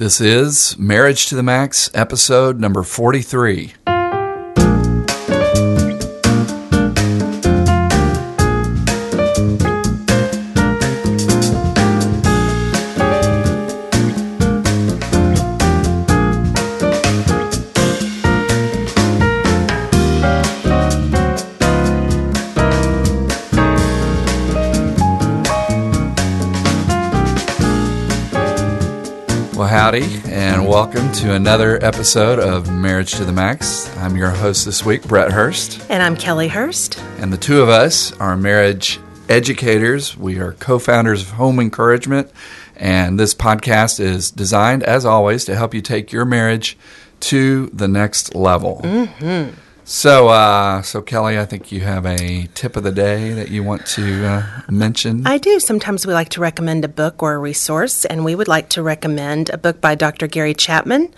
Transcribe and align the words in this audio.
This 0.00 0.18
is 0.18 0.78
Marriage 0.78 1.26
to 1.26 1.34
the 1.34 1.42
Max, 1.42 1.90
episode 1.92 2.58
number 2.58 2.82
43. 2.82 3.74
To 31.20 31.34
another 31.34 31.82
episode 31.84 32.38
of 32.38 32.72
Marriage 32.72 33.12
to 33.16 33.26
the 33.26 33.32
Max. 33.32 33.94
I'm 33.98 34.16
your 34.16 34.30
host 34.30 34.64
this 34.64 34.86
week, 34.86 35.02
Brett 35.06 35.30
Hurst, 35.30 35.84
And 35.90 36.02
I'm 36.02 36.16
Kellie 36.16 36.48
Hurst. 36.48 36.98
and 37.18 37.30
the 37.30 37.36
two 37.36 37.60
of 37.60 37.68
us 37.68 38.12
are 38.18 38.38
marriage 38.38 38.98
educators. 39.28 40.16
We 40.16 40.38
are 40.38 40.52
co 40.54 40.78
founders 40.78 41.20
of 41.20 41.32
Home 41.32 41.60
Encouragement, 41.60 42.30
and 42.74 43.20
this 43.20 43.34
podcast 43.34 44.00
is 44.00 44.30
designed, 44.30 44.82
as 44.82 45.04
always, 45.04 45.44
to 45.44 45.54
help 45.54 45.74
you 45.74 45.82
take 45.82 46.10
your 46.10 46.24
marriage 46.24 46.78
to 47.20 47.66
the 47.66 47.86
next 47.88 48.34
level. 48.34 48.80
Mm-hmm. 48.82 49.54
So, 49.84 50.28
uh, 50.28 50.82
so 50.82 51.02
Kellie, 51.02 51.38
I 51.38 51.44
think 51.44 51.72
you 51.72 51.80
have 51.80 52.06
a 52.06 52.48
tip 52.54 52.76
of 52.76 52.84
the 52.84 52.92
day 52.92 53.32
that 53.32 53.48
you 53.50 53.64
want 53.64 53.86
to 53.86 54.24
uh, 54.24 54.60
mention. 54.70 55.26
I 55.26 55.38
do. 55.38 55.58
Sometimes 55.58 56.06
we 56.06 56.12
like 56.12 56.28
to 56.30 56.40
recommend 56.40 56.84
a 56.84 56.88
book 56.88 57.22
or 57.22 57.34
a 57.34 57.38
resource, 57.38 58.04
and 58.04 58.24
we 58.24 58.34
would 58.34 58.46
like 58.48 58.68
to 58.70 58.82
recommend 58.82 59.50
a 59.50 59.58
book 59.58 59.80
by 59.80 59.94
Dr. 59.96 60.26
Gary 60.28 60.54
Chapman 60.54 61.12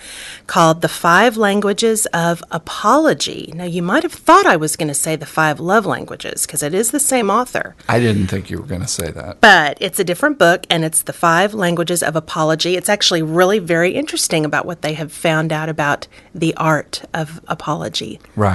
called 0.47 0.80
The 0.80 0.89
Five 0.89 1.37
Languages 1.37 2.06
of 2.15 2.43
Apology. 2.51 3.53
Now, 3.55 3.64
you 3.64 3.83
might 3.83 4.05
have 4.05 4.12
thought 4.12 4.47
I 4.47 4.56
was 4.56 4.77
going 4.77 4.89
to 4.89 4.95
say 4.95 5.17
The 5.17 5.27
Five 5.27 5.61
Love 5.61 5.84
Languages 5.84 6.47
because 6.47 6.62
it 6.62 6.73
is 6.73 6.91
the 6.92 7.01
same 7.01 7.29
author, 7.31 7.75
I 7.89 8.01
didn't 8.01 8.29
think 8.29 8.51
you 8.51 8.58
were 8.58 8.67
going 8.67 8.81
to 8.81 8.89
say 8.89 9.11
that. 9.11 9.41
but 9.41 9.77
it's 9.81 9.98
a 9.98 10.05
different 10.05 10.39
book, 10.39 10.64
and 10.70 10.84
it's 10.84 11.03
The 11.03 11.12
Five 11.12 11.53
Languages 11.53 12.03
of 12.03 12.17
Apology. 12.17 12.77
It's 12.77 12.89
actually 12.89 13.23
really 13.23 13.58
very 13.58 13.92
interesting 13.92 14.45
about 14.45 14.64
what 14.64 14.83
they 14.83 14.95
have 14.95 15.12
found 15.12 15.53
out 15.53 15.69
about 15.69 16.06
the 16.34 16.55
art 16.56 17.03
of 17.12 17.41
apology. 17.48 18.20
Right. 18.36 18.52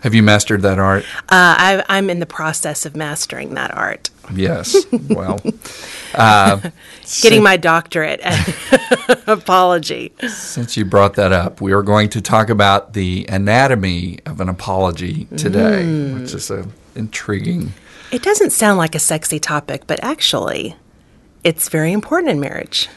Have 0.00 0.14
you 0.14 0.22
mastered 0.22 0.62
that 0.62 0.78
art? 0.78 1.04
Uh, 1.24 1.26
I, 1.28 1.84
I'm 1.88 2.08
in 2.08 2.20
the 2.20 2.26
process 2.26 2.86
of 2.86 2.96
mastering 2.96 3.54
that 3.54 3.70
art. 3.76 4.10
Yes. 4.32 4.76
Well, 5.10 5.40
uh, 6.14 6.70
getting 7.20 7.42
my 7.42 7.56
doctorate 7.56 8.20
at 8.20 9.22
apology. 9.26 10.12
since 10.28 10.76
you 10.76 10.84
brought 10.84 11.14
that 11.14 11.32
up, 11.32 11.60
we 11.60 11.72
are 11.72 11.82
going 11.82 12.08
to 12.10 12.20
talk 12.22 12.48
about 12.48 12.92
the 12.92 13.26
anatomy 13.28 14.20
of 14.24 14.40
an 14.40 14.48
apology 14.48 15.26
today, 15.36 16.14
which 16.14 16.32
is 16.32 16.50
a 16.50 16.66
intriguing. 16.94 17.72
It 18.12 18.22
doesn't 18.22 18.50
sound 18.50 18.78
like 18.78 18.94
a 18.94 18.98
sexy 18.98 19.38
topic, 19.38 19.86
but 19.86 20.02
actually, 20.02 20.76
it's 21.44 21.68
very 21.68 21.92
important 21.92 22.30
in 22.30 22.40
marriage. 22.40 22.88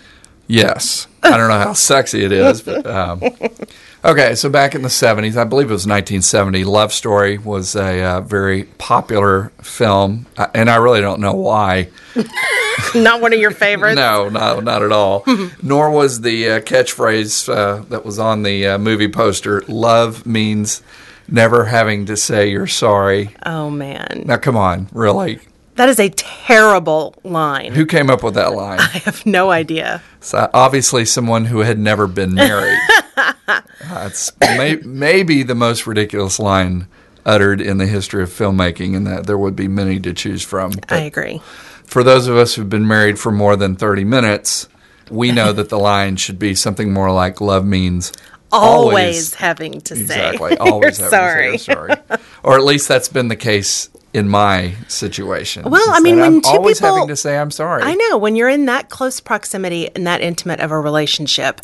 Yes. 0.48 1.08
I 1.24 1.38
don't 1.38 1.50
know 1.50 1.60
how 1.60 1.74
sexy 1.74 2.24
it 2.24 2.32
is, 2.32 2.62
but 2.62 2.86
um, 2.86 3.22
okay. 4.04 4.36
So 4.36 4.50
back 4.50 4.76
in 4.76 4.82
the 4.82 4.90
'70s, 4.90 5.38
I 5.38 5.44
believe 5.44 5.70
it 5.70 5.74
was 5.74 5.88
1970, 5.88 6.64
Love 6.64 6.94
Story 6.94 7.38
was 7.38 7.76
a 7.76 8.02
uh, 8.04 8.22
very 8.22 8.66
popular 8.78 9.52
film, 9.62 10.26
and 10.54 10.70
I 10.70 10.76
really 10.76 11.02
don't 11.02 11.20
know 11.20 11.34
why. 11.34 11.90
Not 12.96 13.22
one 13.22 13.34
of 13.34 13.40
your 13.40 13.52
favorites. 13.52 13.96
No, 13.96 14.30
no, 14.30 14.60
not 14.60 14.82
at 14.84 14.92
all. 14.92 15.24
Nor 15.64 15.90
was 15.92 16.22
the 16.22 16.50
uh, 16.50 16.60
catchphrase 16.60 17.48
uh, 17.48 17.84
that 17.90 18.04
was 18.06 18.20
on 18.20 18.44
the 18.44 18.68
uh, 18.68 18.78
movie 18.78 19.08
poster 19.08 19.62
"Love 19.68 20.26
means 20.26 20.82
never 21.28 21.66
having 21.66 22.06
to 22.08 22.18
say 22.18 22.50
you're 22.50 22.68
sorry." 22.68 23.36
Oh 23.46 23.70
man, 23.70 24.24
Now, 24.26 24.38
come 24.38 24.58
on, 24.58 24.90
really? 24.92 25.40
That 25.76 25.90
is 25.90 26.00
a 26.00 26.10
terrible 26.10 27.16
line. 27.24 27.74
Who 27.74 27.86
came 27.86 28.10
up 28.10 28.24
with 28.24 28.36
that 28.36 28.54
line? 28.54 28.80
I 28.82 29.00
have 29.00 29.26
no 29.26 29.52
idea. 29.52 30.02
So 30.20 30.50
obviously, 30.54 31.06
someone 31.06 31.46
who 31.46 31.60
had 31.60 31.80
never 31.80 32.08
been 32.08 32.34
married. 32.34 32.78
That's 33.82 34.32
may, 34.40 34.78
maybe 34.78 35.44
the 35.44 35.56
most 35.56 35.86
ridiculous 35.86 36.40
line 36.40 36.88
uttered 37.26 37.62
in 37.62 37.78
the 37.78 37.88
history 37.88 38.24
of 38.24 38.30
filmmaking, 38.30 38.96
and 38.96 39.08
that 39.08 39.28
there 39.28 39.38
would 39.38 39.56
be 39.56 39.68
many 39.68 40.00
to 40.00 40.14
choose 40.14 40.44
from. 40.44 40.74
I 40.90 41.00
agree. 41.00 41.42
for 41.86 42.04
those 42.04 42.28
of 42.28 42.36
us 42.36 42.56
who've 42.56 42.70
been 42.70 42.88
married 42.88 43.20
for 43.20 43.32
more 43.32 43.56
than 43.56 43.76
30 43.76 44.04
minutes, 44.04 44.68
we 45.10 45.32
know 45.32 45.54
that 45.54 45.70
the 45.70 45.80
line 45.80 46.16
should 46.16 46.40
be 46.40 46.56
something 46.56 46.92
more 46.94 47.12
like 47.12 47.42
love 47.42 47.66
means 47.66 48.12
Always, 48.52 49.34
having 49.34 49.82
to 49.82 49.96
say 49.96 50.02
exactly 50.04 50.58
always 50.60 51.00
you're 51.00 51.10
having 51.10 51.54
to 51.54 51.58
say 51.58 51.74
sorry. 51.74 51.96
sorry 51.98 52.20
or 52.44 52.56
at 52.56 52.64
least 52.64 52.88
that's 52.88 53.10
been 53.10 53.28
the 53.28 53.36
case 53.36 53.90
in 54.14 54.30
my 54.30 54.76
situation 54.88 55.64
Well, 55.64 55.90
I 55.90 56.00
mean, 56.00 56.18
when 56.18 56.26
i'm 56.26 56.42
two 56.42 56.50
always 56.50 56.80
people- 56.80 56.96
having 56.96 57.08
to 57.08 57.16
say 57.16 57.38
i'm 57.38 57.52
sorry 57.52 57.82
I 57.84 57.96
know 57.96 58.18
when 58.18 58.36
you're 58.36 58.50
in 58.50 58.66
that 58.68 58.90
close 58.90 59.20
proximity 59.20 59.90
and 59.96 60.06
that 60.06 60.22
intimate 60.22 60.60
of 60.60 60.72
a 60.72 60.80
relationship, 60.80 61.62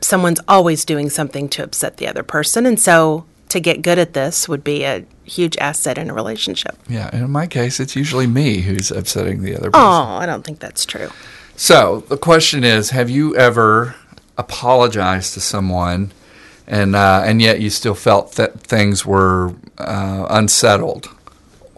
someone's 0.00 0.40
always 0.48 0.84
doing 0.84 1.08
something 1.10 1.48
to 1.50 1.62
upset 1.62 1.96
the 1.98 2.06
other 2.08 2.22
person, 2.22 2.66
and 2.66 2.78
so 2.80 3.24
to 3.50 3.60
get 3.60 3.82
good 3.82 3.98
at 3.98 4.12
this 4.14 4.48
would 4.48 4.62
be 4.64 4.84
a 4.84 5.04
huge 5.24 5.56
asset 5.58 5.96
in 5.98 6.10
a 6.10 6.14
relationship. 6.14 6.76
yeah 6.88 7.08
and 7.12 7.22
in 7.24 7.30
my 7.30 7.46
case 7.46 7.78
it's 7.80 7.94
usually 7.94 8.26
me 8.26 8.60
who's 8.62 8.90
upsetting 8.90 9.42
the 9.42 9.54
other 9.56 9.70
person. 9.70 9.80
Oh, 9.86 10.18
I 10.22 10.26
don't 10.26 10.44
think 10.44 10.58
that's 10.58 10.84
true. 10.84 11.10
so 11.56 12.00
the 12.08 12.16
question 12.16 12.64
is 12.64 12.90
have 12.90 13.10
you 13.10 13.36
ever 13.36 13.94
apologized 14.38 15.34
to 15.34 15.40
someone 15.40 16.10
and 16.66 16.94
uh, 16.96 17.22
and 17.24 17.40
yet 17.42 17.60
you 17.60 17.70
still 17.70 17.94
felt 17.94 18.32
that 18.36 18.60
things 18.60 19.04
were 19.06 19.54
uh, 19.78 20.26
unsettled 20.30 21.08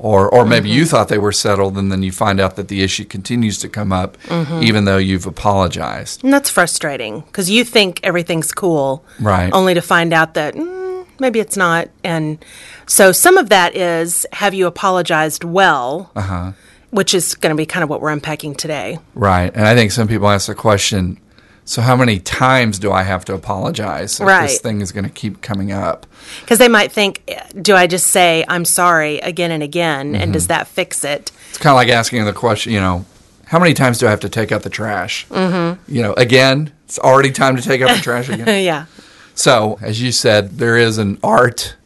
or 0.02 0.28
or 0.28 0.44
maybe 0.44 0.68
Mm-hmm. 0.68 0.78
you 0.78 0.84
thought 0.86 1.08
they 1.08 1.18
were 1.18 1.32
settled 1.32 1.78
and 1.78 1.90
then 1.92 2.02
you 2.02 2.12
find 2.12 2.38
out 2.40 2.56
that 2.56 2.68
the 2.68 2.82
issue 2.82 3.04
continues 3.04 3.56
to 3.58 3.68
come 3.68 3.92
up 4.02 4.18
Mm-hmm. 4.28 4.62
even 4.68 4.84
though 4.84 4.98
you've 4.98 5.26
apologized 5.26 6.22
And 6.24 6.32
that's 6.32 6.50
frustrating 6.50 7.20
because 7.20 7.48
you 7.48 7.64
think 7.64 8.00
everything's 8.02 8.52
cool, 8.52 9.04
Right. 9.20 9.50
Only 9.52 9.74
to 9.74 9.80
find 9.82 10.12
out 10.12 10.34
that 10.34 10.54
mm, 10.54 11.06
maybe 11.20 11.38
it's 11.40 11.56
not. 11.56 11.88
And 12.04 12.44
so 12.86 13.12
some 13.12 13.36
of 13.38 13.48
that 13.50 13.76
is 13.76 14.26
have 14.32 14.54
you 14.54 14.66
apologized 14.66 15.44
well, 15.44 16.10
uh-huh. 16.16 16.52
which 16.90 17.14
is 17.14 17.34
going 17.36 17.54
to 17.54 17.56
be 17.56 17.66
kind 17.66 17.82
of 17.84 17.88
what 17.90 18.00
we're 18.00 18.10
unpacking 18.12 18.54
today. 18.56 18.98
Right. 19.14 19.52
And 19.54 19.66
I 19.66 19.74
think 19.74 19.92
some 19.92 20.08
people 20.08 20.28
ask 20.28 20.46
the 20.48 20.54
question 20.54 21.18
so, 21.64 21.80
how 21.80 21.94
many 21.94 22.18
times 22.18 22.78
do 22.78 22.90
I 22.90 23.04
have 23.04 23.24
to 23.26 23.34
apologize 23.34 24.20
if 24.20 24.26
this 24.26 24.60
thing 24.60 24.80
is 24.80 24.90
going 24.90 25.04
to 25.04 25.10
keep 25.10 25.42
coming 25.42 25.70
up? 25.70 26.06
Because 26.40 26.58
they 26.58 26.68
might 26.68 26.90
think, 26.90 27.22
do 27.60 27.74
I 27.76 27.86
just 27.86 28.08
say 28.08 28.44
I'm 28.48 28.64
sorry 28.64 29.18
again 29.20 29.50
and 29.52 29.62
again, 29.62 30.14
and 30.14 30.22
Mm-hmm. 30.24 30.32
does 30.32 30.48
that 30.48 30.66
fix 30.66 31.04
it? 31.04 31.30
It's 31.50 31.58
kind 31.58 31.72
of 31.72 31.76
like 31.76 31.88
asking 31.88 32.24
the 32.24 32.32
question, 32.32 32.72
you 32.72 32.80
know, 32.80 33.04
how 33.46 33.58
many 33.58 33.74
times 33.74 33.98
do 33.98 34.06
I 34.06 34.10
have 34.10 34.20
to 34.20 34.28
take 34.28 34.50
out 34.50 34.62
the 34.62 34.70
trash? 34.70 35.26
Mm-hmm. 35.28 35.92
You 35.94 36.02
know, 36.02 36.14
again, 36.14 36.72
it's 36.86 36.98
already 36.98 37.30
time 37.30 37.56
to 37.56 37.62
take 37.62 37.80
out 37.80 37.94
the 37.96 38.02
trash 38.02 38.28
again. 38.28 38.46
yeah. 38.64 38.86
So, 39.34 39.78
as 39.80 40.02
you 40.02 40.10
said, 40.10 40.58
there 40.58 40.76
is 40.76 40.98
an 40.98 41.18
art 41.22 41.76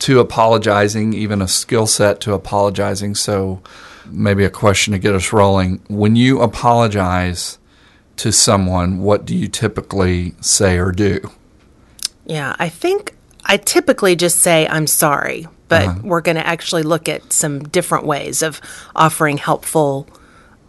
to 0.00 0.20
apologizing, 0.20 1.12
even 1.12 1.42
a 1.42 1.48
skill 1.48 1.86
set 1.86 2.20
to 2.22 2.32
apologizing. 2.32 3.14
So, 3.14 3.60
maybe 4.06 4.44
a 4.44 4.50
question 4.50 4.92
to 4.92 4.98
get 4.98 5.14
us 5.14 5.32
rolling. 5.32 5.80
When 5.88 6.16
you 6.16 6.40
apologize 6.40 7.58
to 8.18 8.32
someone, 8.32 8.98
what 8.98 9.24
do 9.24 9.34
you 9.34 9.48
typically 9.48 10.34
say 10.40 10.78
or 10.78 10.92
do? 10.92 11.20
Yeah. 12.26 12.54
I 12.58 12.68
think 12.68 13.14
I 13.44 13.56
typically 13.56 14.14
just 14.16 14.38
say 14.38 14.66
I'm 14.68 14.86
sorry, 14.86 15.46
but 15.68 15.82
Uh-huh. 15.86 16.00
we're 16.02 16.20
going 16.20 16.36
to 16.36 16.46
actually 16.46 16.82
look 16.82 17.08
at 17.08 17.32
some 17.32 17.60
different 17.60 18.04
ways 18.04 18.42
of 18.42 18.60
offering 18.94 19.38
helpful 19.38 20.06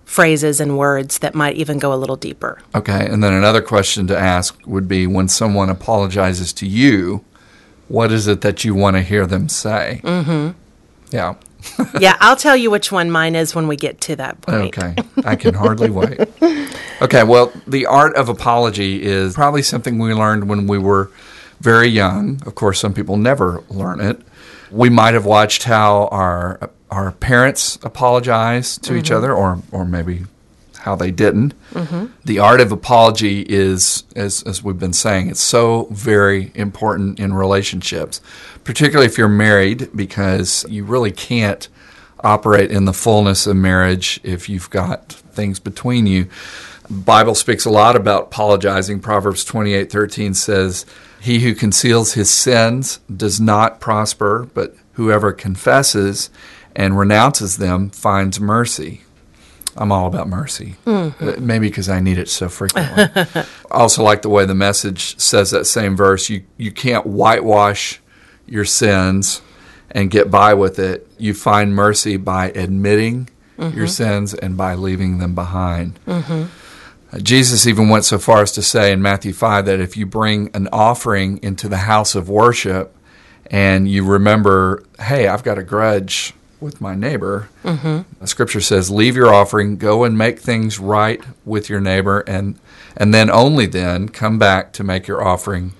phrases 0.05 0.59
and 0.59 0.77
words 0.77 1.19
that 1.19 1.35
might 1.35 1.55
even 1.55 1.77
go 1.77 1.93
a 1.93 1.95
little 1.97 2.15
deeper. 2.15 2.59
Okay, 2.73 3.05
and 3.07 3.23
then 3.23 3.33
another 3.33 3.61
question 3.61 4.07
to 4.07 4.17
ask 4.17 4.57
would 4.65 4.87
be 4.87 5.05
when 5.05 5.27
someone 5.27 5.69
apologizes 5.69 6.51
to 6.53 6.65
you, 6.65 7.23
what 7.89 8.11
is 8.11 8.27
it 8.27 8.41
that 8.41 8.63
you 8.63 8.73
want 8.73 8.95
to 8.95 9.01
hear 9.03 9.27
them 9.27 9.47
say? 9.49 10.01
Mm-hmm. 10.03 10.57
Yeah. 11.11 11.35
yeah, 11.99 12.15
I'll 12.21 12.35
tell 12.35 12.55
you 12.57 12.71
which 12.71 12.91
one 12.91 13.11
mine 13.11 13.35
is 13.35 13.53
when 13.53 13.67
we 13.67 13.75
get 13.75 13.99
to 14.01 14.15
that 14.15 14.41
point. 14.41 14.75
Okay, 14.77 14.95
I 15.25 15.35
can 15.35 15.53
hardly 15.53 15.89
wait. 15.91 16.17
Okay, 17.01 17.23
well, 17.23 17.51
the 17.65 17.85
art 17.85 18.15
of 18.15 18.29
apology 18.29 19.01
is 19.01 19.33
probably 19.33 19.61
something 19.61 19.99
we 19.99 20.13
learned 20.13 20.49
when 20.49 20.67
we 20.67 20.77
were 20.77 21.11
very 21.61 21.87
young. 21.87 22.41
Of 22.45 22.55
course, 22.55 22.79
some 22.79 22.93
people 22.93 23.17
never 23.17 23.63
learn 23.69 24.01
it. 24.01 24.19
We 24.71 24.89
might 24.89 25.13
have 25.13 25.25
watched 25.25 25.63
how 25.63 26.07
our 26.11 26.69
our 26.91 27.11
parents 27.11 27.77
apologize 27.83 28.77
to 28.79 28.95
each 28.95 29.05
mm-hmm. 29.05 29.15
other, 29.15 29.33
or 29.33 29.61
or 29.71 29.85
maybe 29.85 30.25
how 30.79 30.95
they 30.95 31.11
didn't. 31.11 31.53
Mm-hmm. 31.71 32.07
The 32.25 32.39
art 32.39 32.61
of 32.61 32.71
apology 32.71 33.45
is, 33.47 34.03
as 34.15 34.43
as 34.43 34.63
we've 34.63 34.79
been 34.79 34.93
saying, 34.93 35.29
it's 35.29 35.41
so 35.41 35.87
very 35.91 36.51
important 36.53 37.19
in 37.19 37.33
relationships, 37.33 38.21
particularly 38.63 39.05
if 39.05 39.17
you're 39.17 39.27
married, 39.27 39.89
because 39.95 40.65
you 40.69 40.83
really 40.83 41.11
can't 41.11 41.67
operate 42.21 42.71
in 42.71 42.85
the 42.85 42.93
fullness 42.93 43.47
of 43.47 43.55
marriage 43.55 44.19
if 44.23 44.49
you've 44.49 44.69
got 44.69 45.13
things 45.13 45.59
between 45.59 46.05
you. 46.05 46.27
Bible 46.89 47.35
speaks 47.35 47.65
a 47.65 47.69
lot 47.69 47.95
about 47.95 48.23
apologizing. 48.23 48.99
Proverbs 48.99 49.43
28:13 49.45 50.33
says, 50.33 50.85
"He 51.19 51.39
who 51.39 51.53
conceals 51.53 52.13
his 52.13 52.29
sins 52.29 52.99
does 53.15 53.39
not 53.39 53.79
prosper, 53.79 54.47
but 54.53 54.75
whoever 54.93 55.31
confesses 55.31 56.29
and 56.75 56.97
renounces 56.97 57.57
them 57.57 57.89
finds 57.89 58.39
mercy." 58.39 59.01
I'm 59.77 59.91
all 59.91 60.07
about 60.07 60.27
mercy. 60.27 60.75
Uh, 60.85 61.11
maybe 61.39 61.69
because 61.69 61.89
I 61.89 61.99
need 61.99 62.17
it 62.17 62.27
so 62.27 62.49
frequently. 62.49 63.03
I 63.15 63.45
also 63.71 64.03
like 64.03 64.23
the 64.23 64.29
way 64.29 64.45
the 64.45 64.55
message 64.55 65.17
says 65.19 65.51
that 65.51 65.65
same 65.65 65.95
verse. 65.95 66.29
You 66.29 66.43
you 66.57 66.71
can't 66.71 67.05
whitewash 67.05 68.01
your 68.47 68.65
sins 68.65 69.41
and 69.91 70.09
get 70.09 70.31
by 70.31 70.53
with 70.53 70.79
it. 70.79 71.07
You 71.17 71.33
find 71.33 71.75
mercy 71.75 72.17
by 72.17 72.49
admitting 72.49 73.29
your 73.59 73.87
sins 73.87 74.33
and 74.33 74.55
by 74.57 74.73
leaving 74.73 75.19
them 75.19 75.35
behind. 75.35 75.99
Uh, 76.07 76.45
Jesus 77.17 77.65
even 77.65 77.89
went 77.89 78.05
so 78.05 78.19
far 78.19 78.41
as 78.41 78.51
to 78.53 78.61
say 78.61 78.91
in 78.91 79.01
Matthew 79.01 79.33
5 79.33 79.65
that 79.65 79.79
if 79.79 79.97
you 79.97 80.05
bring 80.05 80.49
an 80.53 80.69
offering 80.71 81.39
into 81.41 81.67
the 81.67 81.77
house 81.77 82.13
of 82.13 82.29
worship 82.29 82.95
and 83.47 83.89
you 83.89 84.05
remember, 84.05 84.83
hey, 84.99 85.27
I've 85.27 85.43
got 85.43 85.57
a 85.57 85.63
grudge 85.63 86.33
with 86.59 86.81
my 86.81 86.93
neighbor, 86.93 87.49
mm-hmm. 87.63 88.01
the 88.19 88.27
scripture 88.27 88.61
says, 88.61 88.91
leave 88.91 89.15
your 89.15 89.33
offering, 89.33 89.77
go 89.77 90.03
and 90.03 90.17
make 90.17 90.39
things 90.39 90.77
right 90.77 91.23
with 91.45 91.69
your 91.69 91.79
neighbor, 91.79 92.19
and, 92.27 92.59
and 92.95 93.13
then 93.13 93.29
only 93.31 93.65
then 93.65 94.09
come 94.09 94.37
back 94.37 94.71
to 94.73 94.83
make 94.83 95.07
your 95.07 95.23
offering 95.23 95.73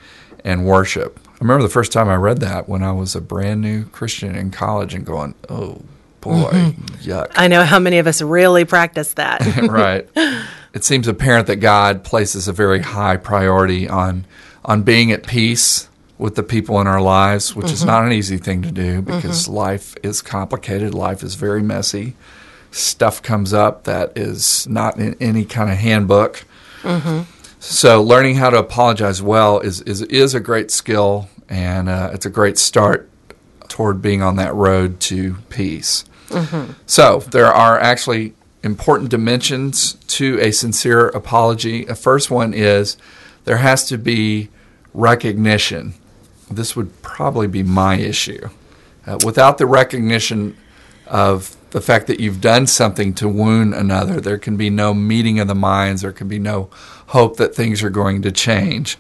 and 0.44 0.66
worship. 0.66 1.20
I 1.28 1.38
remember 1.42 1.64
the 1.64 1.70
first 1.70 1.92
time 1.92 2.10
I 2.10 2.16
read 2.16 2.40
that 2.40 2.68
when 2.68 2.82
I 2.82 2.92
was 2.92 3.16
a 3.16 3.22
brand 3.22 3.62
new 3.62 3.86
Christian 3.86 4.36
in 4.36 4.52
college 4.52 4.94
and 4.96 5.06
going, 5.06 5.36
oh 5.48 5.84
boy, 6.22 6.52
mm-hmm. 6.52 7.10
yuck. 7.10 7.32
I 7.36 7.48
know 7.48 7.64
how 7.64 7.78
many 7.78 8.00
of 8.00 8.08
us 8.08 8.22
really 8.22 8.66
practice 8.66 9.14
that. 9.14 9.46
right. 9.70 10.10
It 10.74 10.84
seems 10.84 11.08
apparent 11.08 11.48
that 11.48 11.58
God 11.58 12.04
places 12.04 12.48
a 12.48 12.54
very 12.54 12.82
high 12.82 13.18
priority 13.18 13.88
on 13.88 14.26
on 14.64 14.84
being 14.84 15.12
at 15.12 15.26
peace 15.26 15.90
with 16.20 16.36
the 16.36 16.44
people 16.44 16.80
in 16.82 16.86
our 16.86 17.02
lives, 17.02 17.56
which 17.56 17.72
is 17.72 17.80
mm-hmm. 17.80 17.88
not 17.88 18.06
an 18.06 18.12
easy 18.12 18.38
thing 18.38 18.62
to 18.62 18.72
do 18.72 19.02
because 19.02 19.44
mm-hmm. 19.44 19.54
life 19.54 19.96
is 20.04 20.22
complicated, 20.22 20.94
life 20.94 21.24
is 21.24 21.36
very 21.36 21.64
messy. 21.64 22.14
Stuff 22.72 23.24
comes 23.24 23.54
up 23.54 23.86
that 23.86 24.16
is 24.18 24.68
not 24.68 25.00
in 25.00 25.16
any 25.20 25.46
kind 25.46 25.72
of 25.72 25.78
handbook. 25.78 26.46
Mm-hmm. 26.84 27.22
So, 27.62 28.04
learning 28.04 28.36
how 28.36 28.50
to 28.52 28.60
apologize 28.60 29.22
well 29.22 29.60
is 29.60 29.82
is, 29.82 30.02
is 30.04 30.36
a 30.36 30.40
great 30.40 30.72
skill, 30.72 31.30
and 31.48 31.90
uh, 31.90 32.12
it's 32.14 32.26
a 32.26 32.30
great 32.30 32.58
start 32.58 33.10
toward 33.70 34.02
being 34.02 34.22
on 34.22 34.36
that 34.36 34.54
road 34.54 35.00
to 35.02 35.36
peace. 35.50 36.06
So, 36.86 37.20
there 37.32 37.52
are 37.52 37.80
actually 37.80 38.34
important 38.64 39.10
dimensions 39.10 39.94
to 40.08 40.40
a 40.42 40.52
sincere 40.52 41.08
apology. 41.10 41.86
The 41.86 41.96
first 41.96 42.30
one 42.30 42.54
is 42.54 42.98
there 43.46 43.58
has 43.58 43.88
to 43.88 43.98
be 43.98 44.50
recognition. 44.94 45.94
This 46.52 46.76
would 46.76 47.02
probably 47.02 47.48
be 47.48 47.64
my 47.64 47.96
issue. 47.98 48.50
Uh, 49.06 49.18
without 49.26 49.58
the 49.58 49.66
recognition 49.66 50.58
of 51.08 51.56
the 51.72 51.82
fact 51.82 52.08
that 52.08 52.20
you've 52.20 52.42
done 52.42 52.66
something 52.68 53.14
to 53.14 53.28
wound 53.30 53.74
another, 53.74 54.20
there 54.20 54.38
can 54.38 54.58
be 54.58 54.70
no 54.70 54.94
meeting 54.94 55.40
of 55.40 55.48
the 55.48 55.56
minds, 55.56 56.02
there 56.02 56.12
can 56.12 56.28
be 56.28 56.40
no 56.40 56.70
hope 57.08 57.38
that 57.38 57.56
things 57.56 57.82
are 57.82 57.90
going 57.92 58.22
to 58.24 58.32
change. 58.32 58.98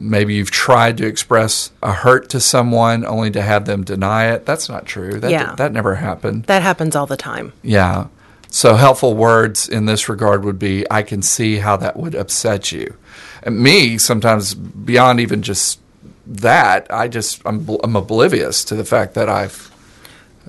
Maybe 0.00 0.34
you've 0.34 0.50
tried 0.50 0.96
to 0.98 1.06
express 1.06 1.70
a 1.82 1.92
hurt 1.92 2.28
to 2.30 2.40
someone 2.40 3.04
only 3.04 3.30
to 3.32 3.42
have 3.42 3.64
them 3.66 3.84
deny 3.84 4.26
it. 4.32 4.46
That's 4.46 4.68
not 4.68 4.86
true. 4.86 5.18
That, 5.20 5.30
Yeah. 5.30 5.54
that 5.56 5.72
never 5.72 5.96
happened. 5.96 6.44
that 6.44 6.62
happens 6.62 6.94
all 6.94 7.06
the 7.06 7.16
time. 7.18 7.52
Yeah. 7.62 8.06
So 8.50 8.74
helpful 8.74 9.14
words 9.14 9.68
in 9.68 9.86
this 9.86 10.08
regard 10.08 10.44
would 10.44 10.58
be 10.58 10.84
I 10.90 11.02
can 11.02 11.22
see 11.22 11.56
how 11.56 11.76
that 11.76 11.96
would 11.96 12.14
upset 12.14 12.72
you. 12.72 12.96
And 13.42 13.60
me, 13.60 13.96
sometimes 13.96 14.54
beyond 14.54 15.20
even 15.20 15.42
just 15.42 15.80
that, 16.26 16.92
I 16.92 17.08
just 17.08 17.40
I'm, 17.46 17.68
I'm 17.82 17.96
oblivious 17.96 18.64
to 18.64 18.74
the 18.74 18.84
fact 18.84 19.14
that 19.14 19.28
I've 19.28 19.70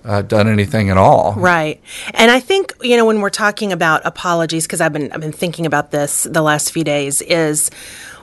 uh, 0.03 0.23
done 0.23 0.47
anything 0.47 0.89
at 0.89 0.97
all. 0.97 1.35
Right. 1.35 1.79
And 2.15 2.31
I 2.31 2.39
think, 2.39 2.73
you 2.81 2.97
know, 2.97 3.05
when 3.05 3.21
we're 3.21 3.29
talking 3.29 3.71
about 3.71 4.01
apologies, 4.03 4.65
because 4.65 4.81
I've 4.81 4.93
been, 4.93 5.11
I've 5.11 5.21
been 5.21 5.31
thinking 5.31 5.67
about 5.67 5.91
this 5.91 6.23
the 6.23 6.41
last 6.41 6.71
few 6.71 6.83
days, 6.83 7.21
is 7.21 7.69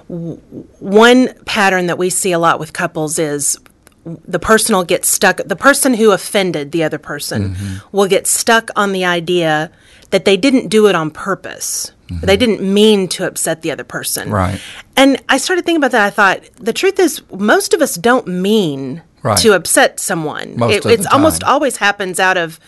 w- 0.08 0.36
one 0.80 1.32
pattern 1.44 1.86
that 1.86 1.98
we 1.98 2.10
see 2.10 2.32
a 2.32 2.38
lot 2.38 2.58
with 2.58 2.72
couples 2.72 3.18
is 3.18 3.58
the 4.04 4.38
person 4.38 4.74
will 4.74 4.84
get 4.84 5.04
stuck, 5.04 5.38
the 5.44 5.56
person 5.56 5.94
who 5.94 6.12
offended 6.12 6.72
the 6.72 6.84
other 6.84 6.98
person 6.98 7.54
mm-hmm. 7.54 7.96
will 7.96 8.08
get 8.08 8.26
stuck 8.26 8.70
on 8.76 8.92
the 8.92 9.04
idea 9.04 9.70
that 10.10 10.24
they 10.24 10.36
didn't 10.36 10.68
do 10.68 10.86
it 10.86 10.94
on 10.94 11.10
purpose. 11.10 11.92
Mm-hmm. 12.08 12.26
They 12.26 12.36
didn't 12.36 12.62
mean 12.62 13.08
to 13.08 13.26
upset 13.26 13.62
the 13.62 13.70
other 13.70 13.84
person. 13.84 14.30
Right. 14.30 14.60
And 14.96 15.22
I 15.28 15.36
started 15.36 15.64
thinking 15.64 15.76
about 15.76 15.90
that. 15.90 16.06
I 16.06 16.10
thought, 16.10 16.42
the 16.56 16.72
truth 16.72 16.98
is, 16.98 17.22
most 17.30 17.74
of 17.74 17.82
us 17.82 17.96
don't 17.96 18.26
mean 18.26 19.02
Right. 19.20 19.36
to 19.38 19.52
upset 19.52 19.98
someone. 19.98 20.56
Most 20.56 20.74
It- 20.74 20.84
of 20.84 20.90
it's 20.92 21.06
almost 21.06 21.42
always 21.42 21.78
happens 21.78 22.20
out 22.20 22.36
of, 22.36 22.60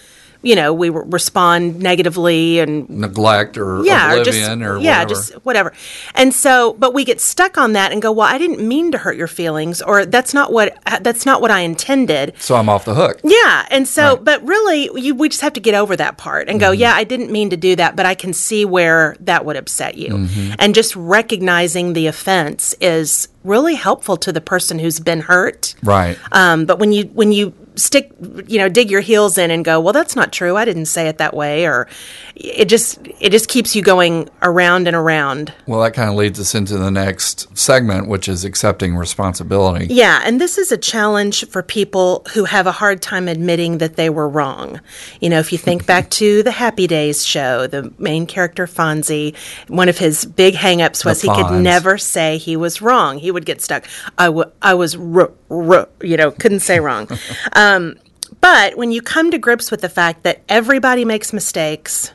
you 0.43 0.57
know, 0.57 0.73
we 0.73 0.89
respond 0.89 1.81
negatively 1.81 2.61
and 2.61 2.89
Neglect 2.89 3.59
or 3.59 3.85
yeah, 3.85 4.15
or 4.15 4.25
just 4.25 4.39
or 4.51 4.79
yeah, 4.79 5.03
whatever. 5.03 5.09
just 5.09 5.33
whatever. 5.45 5.73
And 6.15 6.33
so, 6.35 6.73
but 6.75 6.95
we 6.95 7.05
get 7.05 7.21
stuck 7.21 7.59
on 7.59 7.75
that 7.75 7.93
and 7.93 8.01
go, 8.01 8.11
well, 8.11 8.27
I 8.27 8.39
didn't 8.39 8.67
mean 8.67 8.93
to 8.93 8.99
hurt 8.99 9.17
your 9.17 9.27
feelings, 9.27 9.83
or 9.83 10.07
that's 10.07 10.33
not 10.33 10.53
what 10.53 10.79
uh, 10.87 10.99
that's 11.01 11.27
not 11.27 11.41
what 11.41 11.51
I 11.51 11.61
intended. 11.61 12.35
so 12.39 12.57
I'm 12.57 12.69
off 12.69 12.85
the 12.85 12.95
hook. 12.95 13.21
Yeah, 13.23 13.67
and 13.71 13.87
so, 13.87 14.17
but 14.17 14.43
really, 14.47 14.91
you, 14.95 15.15
we 15.15 15.29
just 15.29 15.43
have 15.43 15.53
to 15.55 15.61
get 15.61 15.75
over 15.75 15.95
that 15.97 16.17
part 16.17 16.49
and 16.49 16.59
go, 16.59 16.71
mm-hmm. 16.71 16.81
yeah, 16.81 16.95
I 16.95 17.05
didn't 17.05 17.31
mean 17.31 17.51
to 17.51 17.57
do 17.57 17.77
that, 17.77 17.97
but 17.97 18.07
I 18.07 18.15
can 18.15 18.33
see 18.33 18.65
where 18.65 19.17
that 19.21 19.45
would 19.45 19.57
upset 19.57 19.97
you. 19.97 20.09
Mm-hmm. 20.09 20.55
And 20.59 20.75
just 20.75 20.97
recognizing 20.97 21.93
the 21.93 22.07
offense 22.07 22.75
is 22.81 23.29
really 23.45 23.75
helpful 23.75 24.17
to 24.19 24.33
the 24.33 24.41
person 24.41 24.79
who's 24.79 25.01
been 25.01 25.21
hurt. 25.21 25.75
Right. 25.83 26.19
Um, 26.33 26.67
but 26.67 26.79
when 26.79 26.93
you 26.93 27.05
when 27.05 27.33
you 27.33 27.55
stick, 27.77 28.13
you 28.47 28.59
know, 28.59 28.69
dig 28.69 28.91
your 28.91 29.01
heels 29.01 29.39
in 29.39 29.51
and 29.51 29.65
go, 29.65 29.81
well, 29.81 29.93
that's 29.93 30.17
not 30.17 30.33
true. 30.33 30.57
I 30.57 30.65
didn't 30.65 30.87
say 30.87 31.09
it 31.09 31.19
that 31.19 31.35
way, 31.35 31.67
or 31.67 31.89
it 32.37 32.67
just 32.67 32.99
it 33.21 33.31
just 33.31 33.49
keeps 33.49 33.77
you 33.77 33.83
going 33.83 34.29
around 34.43 34.87
and 34.87 34.97
around. 34.97 35.53
Well, 35.67 35.81
that 35.81 35.95
kind 35.95 36.09
of 36.09 36.17
leads 36.17 36.41
us 36.41 36.55
into 36.55 36.79
the 36.79 36.91
next 36.91 37.57
segment, 37.57 38.09
which 38.09 38.29
is 38.29 38.45
accepting 38.45 38.97
responsibility. 38.97 39.87
Yeah, 39.93 40.23
and 40.25 40.41
this 40.41 40.59
is 40.59 40.73
a 40.73 40.77
challenge 40.77 41.47
for 41.49 41.63
people 41.63 42.25
who 42.33 42.45
have 42.45 42.67
a 42.67 42.73
hard 42.73 43.03
time 43.03 43.29
admitting 43.29 43.79
that 43.79 43.97
they 43.97 44.11
were 44.11 44.29
wrong. 44.29 44.81
You 45.21 45.29
know, 45.31 45.39
if 45.39 45.53
you 45.53 45.59
think 45.59 45.87
back 45.87 46.11
to 46.11 46.43
the 46.43 46.51
Happy 46.51 46.87
Days 46.87 47.25
show, 47.25 47.67
the 47.67 47.93
main 47.99 48.27
character 48.27 48.67
Fonzie, 48.67 49.37
one 49.69 49.89
of 49.89 49.99
his 49.99 50.25
big 50.25 50.55
hangups 50.55 51.05
was 51.05 51.23
The 51.23 51.33
he 51.33 51.43
could 51.43 51.63
never 51.63 51.99
say 51.99 52.39
he 52.39 52.57
was 52.57 52.83
wrong. 52.83 53.19
He 53.19 53.31
would 53.31 53.47
get 53.47 53.61
stuck. 53.61 53.87
I, 54.19 54.27
w- 54.27 54.51
I 54.63 54.75
was, 54.75 54.97
r- 54.97 55.33
you 55.51 56.17
know, 56.17 56.31
couldn't 56.31 56.61
say 56.61 56.81
wrong. 56.81 57.09
um, 57.53 57.97
but 58.41 58.77
when 58.77 58.93
you 58.93 59.03
come 59.03 59.31
to 59.31 59.39
grips 59.39 59.71
with 59.71 59.81
the 59.81 59.89
fact 59.89 60.23
that 60.23 60.43
everybody 60.49 61.05
makes 61.05 61.33
mistakes, 61.33 62.13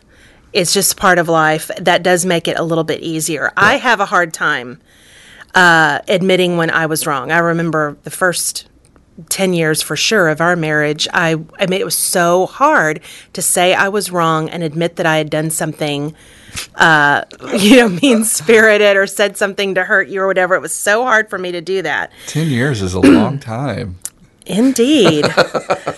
it's 0.54 0.74
just 0.74 0.98
part 0.98 1.20
of 1.20 1.28
life, 1.28 1.70
that 1.80 2.02
does 2.02 2.26
make 2.26 2.48
it 2.48 2.58
a 2.58 2.64
little 2.64 2.84
bit 2.84 3.02
easier. 3.02 3.52
I 3.58 3.78
have 3.78 4.00
a 4.00 4.06
hard 4.06 4.34
time 4.34 4.82
uh, 5.54 6.00
admitting 6.08 6.58
when 6.58 6.70
I 6.70 6.86
was 6.86 7.06
wrong. 7.06 7.32
I 7.32 7.40
remember 7.40 7.98
the 8.04 8.12
first 8.12 8.68
10 9.30 9.54
years 9.54 9.82
for 9.82 9.96
sure 9.96 10.28
of 10.28 10.42
our 10.42 10.56
marriage. 10.56 11.08
I, 11.14 11.36
I 11.60 11.68
mean, 11.68 11.80
it 11.80 11.86
was 11.86 11.98
so 11.98 12.46
hard 12.48 13.02
to 13.34 13.42
say 13.42 13.74
I 13.74 13.90
was 13.90 14.12
wrong 14.12 14.50
and 14.50 14.62
admit 14.64 14.98
that 14.98 15.06
I 15.06 15.18
had 15.18 15.30
done 15.30 15.50
something, 15.50 16.14
uh, 16.76 17.24
you 17.58 17.78
know, 17.78 17.90
mean 17.90 18.24
spirited 18.24 18.98
or 18.98 19.08
said 19.08 19.38
something 19.38 19.76
to 19.76 19.84
hurt 19.84 20.10
you 20.10 20.22
or 20.22 20.28
whatever. 20.28 20.56
It 20.56 20.62
was 20.62 20.76
so 20.76 21.04
hard 21.04 21.30
for 21.30 21.38
me 21.38 21.52
to 21.54 21.62
do 21.62 21.82
that. 21.82 22.12
Ten 22.28 22.48
years 22.48 22.82
is 22.82 22.94
a 22.94 23.00
long 23.00 23.40
time. 23.40 23.98
Indeed. 24.46 25.26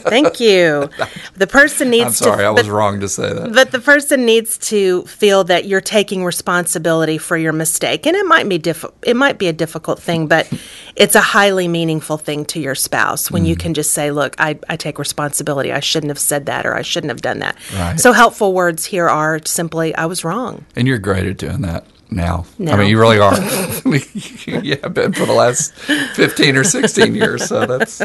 Thank 0.07 0.39
you. 0.39 0.89
The 1.35 1.47
person 1.47 1.89
needs 1.89 2.05
I'm 2.05 2.11
sorry, 2.13 2.37
to. 2.37 2.43
I 2.45 2.49
was 2.51 2.67
but- 2.67 2.71
wrong 2.73 2.99
to 3.01 3.09
say 3.09 3.33
that. 3.33 3.53
but 3.53 3.71
the 3.71 3.79
person 3.79 4.25
needs 4.25 4.57
to 4.69 5.03
feel 5.03 5.43
that 5.45 5.65
you're 5.65 5.81
taking 5.81 6.23
responsibility 6.23 7.17
for 7.17 7.35
your 7.37 7.53
mistake, 7.53 8.05
and 8.05 8.15
it 8.15 8.25
might 8.25 8.47
be 8.47 8.57
diff- 8.57 8.85
it 9.03 9.15
might 9.15 9.37
be 9.37 9.47
a 9.47 9.53
difficult 9.53 9.99
thing, 10.01 10.27
but 10.27 10.51
it's 10.95 11.15
a 11.15 11.21
highly 11.21 11.67
meaningful 11.67 12.17
thing 12.17 12.45
to 12.45 12.59
your 12.59 12.75
spouse 12.75 13.29
when 13.29 13.45
you 13.45 13.55
Mm. 13.55 13.59
can 13.59 13.73
just 13.73 13.91
say, 13.93 14.11
"Look, 14.11 14.35
I, 14.39 14.57
I 14.69 14.77
take 14.77 14.97
responsibility. 14.97 15.71
I 15.73 15.79
shouldn't 15.81 16.09
have 16.09 16.19
said 16.19 16.45
that, 16.45 16.65
or 16.65 16.73
I 16.75 16.81
shouldn't 16.83 17.11
have 17.11 17.21
done 17.21 17.39
that." 17.39 17.55
Right. 17.75 17.99
So 17.99 18.13
helpful 18.13 18.53
words 18.53 18.85
here 18.85 19.09
are 19.09 19.39
simply, 19.45 19.93
"I 19.95 20.05
was 20.05 20.23
wrong." 20.23 20.65
And 20.75 20.87
you're 20.87 20.99
great 20.99 21.25
at 21.25 21.37
doing 21.37 21.61
that 21.61 21.85
now. 22.09 22.45
I 22.59 22.75
mean, 22.77 22.89
you 22.89 22.99
really 22.99 23.19
are. 23.19 23.35
you 23.85 24.77
have 24.83 24.93
been 24.93 25.13
for 25.13 25.25
the 25.25 25.33
last 25.35 25.73
15 25.73 26.57
or 26.57 26.63
16 26.63 27.15
years. 27.15 27.47
So 27.47 27.65
that's 27.65 28.01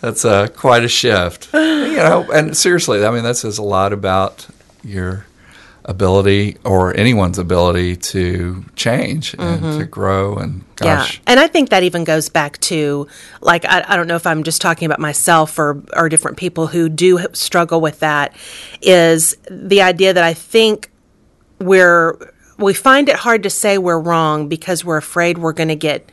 that's 0.00 0.24
uh, 0.24 0.48
quite 0.48 0.84
a 0.84 0.88
shift. 0.88 1.48
You 1.52 1.96
know, 1.96 2.26
and 2.32 2.56
seriously, 2.56 3.04
I 3.04 3.10
mean, 3.10 3.24
that 3.24 3.36
says 3.36 3.58
a 3.58 3.62
lot 3.62 3.92
about 3.92 4.48
your 4.82 5.26
ability 5.84 6.56
or 6.64 6.96
anyone's 6.96 7.38
ability 7.38 7.96
to 7.96 8.64
change 8.76 9.34
and 9.38 9.78
to 9.78 9.84
grow. 9.84 10.36
And 10.36 10.64
gosh, 10.76 11.16
Yeah, 11.16 11.22
and 11.26 11.40
I 11.40 11.46
think 11.48 11.70
that 11.70 11.82
even 11.82 12.04
goes 12.04 12.28
back 12.28 12.58
to 12.60 13.06
like 13.40 13.64
I, 13.64 13.84
I 13.86 13.96
don't 13.96 14.06
know 14.06 14.16
if 14.16 14.26
I'm 14.26 14.42
just 14.42 14.60
talking 14.60 14.86
about 14.86 15.00
myself 15.00 15.58
or 15.58 15.82
or 15.94 16.08
different 16.08 16.36
people 16.36 16.66
who 16.66 16.88
do 16.88 17.26
struggle 17.32 17.80
with 17.80 18.00
that. 18.00 18.34
Is 18.82 19.36
the 19.50 19.82
idea 19.82 20.12
that 20.12 20.24
I 20.24 20.34
think 20.34 20.90
we're 21.58 22.16
we 22.60 22.74
find 22.74 23.08
it 23.08 23.16
hard 23.16 23.42
to 23.44 23.50
say 23.50 23.78
we're 23.78 23.98
wrong 23.98 24.48
because 24.48 24.84
we're 24.84 24.96
afraid 24.98 25.38
we're 25.38 25.52
going 25.52 25.68
to 25.68 25.76
get 25.76 26.08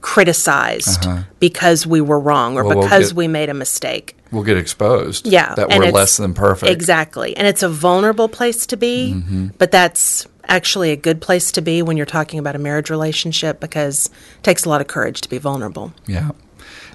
criticized 0.00 1.06
because 1.40 1.86
we 1.86 2.00
were 2.00 2.18
wrong 2.18 2.56
or 2.56 2.60
Uh-huh. 2.60 2.68
Well, 2.68 2.78
we'll 2.78 2.86
because 2.86 3.08
get- 3.08 3.16
we 3.16 3.28
made 3.28 3.48
a 3.48 3.54
mistake. 3.54 4.16
We'll 4.32 4.44
get 4.44 4.56
exposed. 4.56 5.26
Yeah, 5.26 5.54
That 5.56 5.68
we're 5.70 5.90
less 5.90 6.16
than 6.16 6.34
perfect. 6.34 6.70
Exactly. 6.70 7.36
And 7.36 7.46
it's 7.48 7.62
a 7.64 7.68
vulnerable 7.68 8.28
place 8.28 8.64
to 8.66 8.76
be, 8.76 9.14
Mm-hmm. 9.16 9.48
but 9.58 9.70
that's 9.72 10.26
actually 10.48 10.90
a 10.92 10.96
good 10.96 11.20
place 11.20 11.50
to 11.52 11.60
be 11.60 11.82
when 11.82 11.96
you're 11.96 12.06
talking 12.06 12.38
about 12.38 12.54
a 12.54 12.58
marriage 12.58 12.90
relationship 12.90 13.58
because 13.60 14.06
it 14.06 14.42
takes 14.44 14.64
a 14.64 14.68
lot 14.68 14.80
of 14.80 14.86
courage 14.86 15.20
to 15.22 15.28
be 15.28 15.38
vulnerable. 15.38 15.92
Yeah, 16.06 16.30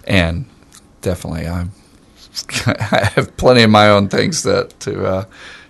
and 0.05 0.45
definitely, 1.01 1.47
I'm. 1.47 1.71
I 2.65 3.11
have 3.15 3.35
plenty 3.37 3.63
of 3.63 3.69
my 3.69 3.89
own 3.89 4.07
things 4.09 4.43
that 4.43 4.77
to 4.81 5.05
uh, 5.05 5.25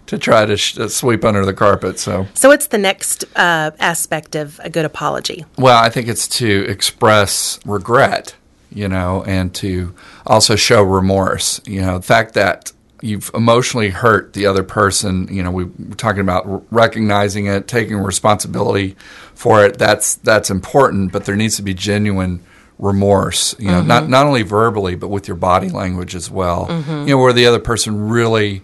to 0.07 0.17
try 0.17 0.45
to 0.45 0.57
sh- 0.57 0.77
uh, 0.77 0.87
sweep 0.87 1.23
under 1.23 1.45
the 1.45 1.53
carpet. 1.53 1.99
So, 1.99 2.27
So, 2.33 2.49
what's 2.49 2.67
the 2.67 2.77
next 2.77 3.25
uh, 3.35 3.71
aspect 3.79 4.35
of 4.35 4.59
a 4.63 4.69
good 4.69 4.85
apology? 4.85 5.45
well, 5.57 5.81
I 5.81 5.89
think 5.89 6.07
it's 6.07 6.27
to 6.39 6.65
express 6.69 7.59
regret, 7.65 8.35
you 8.71 8.87
know, 8.87 9.23
and 9.25 9.53
to 9.55 9.93
also 10.25 10.55
show 10.55 10.83
remorse. 10.83 11.61
You 11.65 11.81
know, 11.81 11.97
the 11.97 12.05
fact 12.05 12.33
that 12.35 12.71
you've 13.01 13.29
emotionally 13.33 13.89
hurt 13.89 14.33
the 14.33 14.45
other 14.45 14.63
person. 14.63 15.27
You 15.29 15.43
know, 15.43 15.51
we 15.51 15.65
we're 15.65 15.95
talking 15.95 16.21
about 16.21 16.65
recognizing 16.71 17.45
it, 17.45 17.67
taking 17.67 17.97
responsibility 17.97 18.95
for 19.33 19.63
it. 19.65 19.77
That's 19.77 20.15
that's 20.15 20.49
important, 20.49 21.11
but 21.11 21.25
there 21.25 21.35
needs 21.35 21.55
to 21.57 21.61
be 21.61 21.73
genuine 21.73 22.43
remorse. 22.79 23.55
You 23.59 23.67
know, 23.67 23.81
not 23.81 24.03
mm-hmm. 24.03 24.11
not 24.11 24.25
only 24.25 24.41
verbally, 24.41 24.95
but 24.95 25.09
with 25.09 25.27
your 25.27 25.37
body 25.37 25.69
language 25.69 26.15
as 26.15 26.29
well. 26.31 26.67
Mm-hmm. 26.67 27.07
You 27.07 27.15
know, 27.15 27.17
where 27.19 27.33
the 27.33 27.45
other 27.45 27.59
person 27.59 28.09
really 28.09 28.63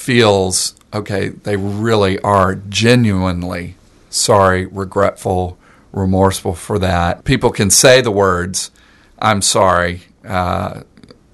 feels 0.00 0.74
okay, 0.92 1.28
they 1.28 1.56
really 1.56 2.18
are 2.20 2.54
genuinely 2.54 3.76
sorry, 4.08 4.66
regretful, 4.66 5.56
remorseful 5.92 6.54
for 6.54 6.78
that. 6.80 7.24
People 7.24 7.50
can 7.50 7.70
say 7.70 8.00
the 8.00 8.10
words, 8.10 8.70
"I'm 9.20 9.42
sorry," 9.42 10.02
uh, 10.26 10.82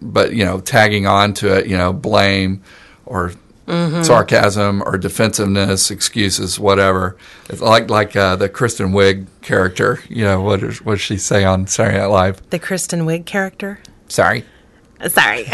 but 0.02 0.35
you 0.35 0.44
know, 0.44 0.61
tagging 0.61 1.06
on 1.06 1.32
to 1.35 1.56
it, 1.58 1.66
you 1.66 1.76
know, 1.76 1.92
blame 1.92 2.62
or 3.06 3.32
sarcasm 3.66 4.82
or 4.85 4.96
defensiveness, 4.96 5.90
excuses, 5.90 6.58
whatever. 6.58 7.16
It's 7.49 7.61
like 7.61 7.88
like 7.88 8.16
uh, 8.16 8.37
the 8.37 8.49
Kristen 8.49 8.92
Wiig 8.92 9.26
character. 9.42 10.00
You 10.08 10.25
know, 10.25 10.40
what 10.42 10.61
does 10.61 10.85
what 10.85 10.94
does 10.94 11.00
she 11.00 11.18
say 11.18 11.44
on 11.44 11.66
Saturday 11.66 11.99
Night 11.99 12.06
Live? 12.06 12.50
The 12.50 12.58
Kristen 12.58 13.06
Wiig 13.06 13.26
character? 13.26 13.78
Sorry. 14.08 14.44
Sorry. 15.08 15.44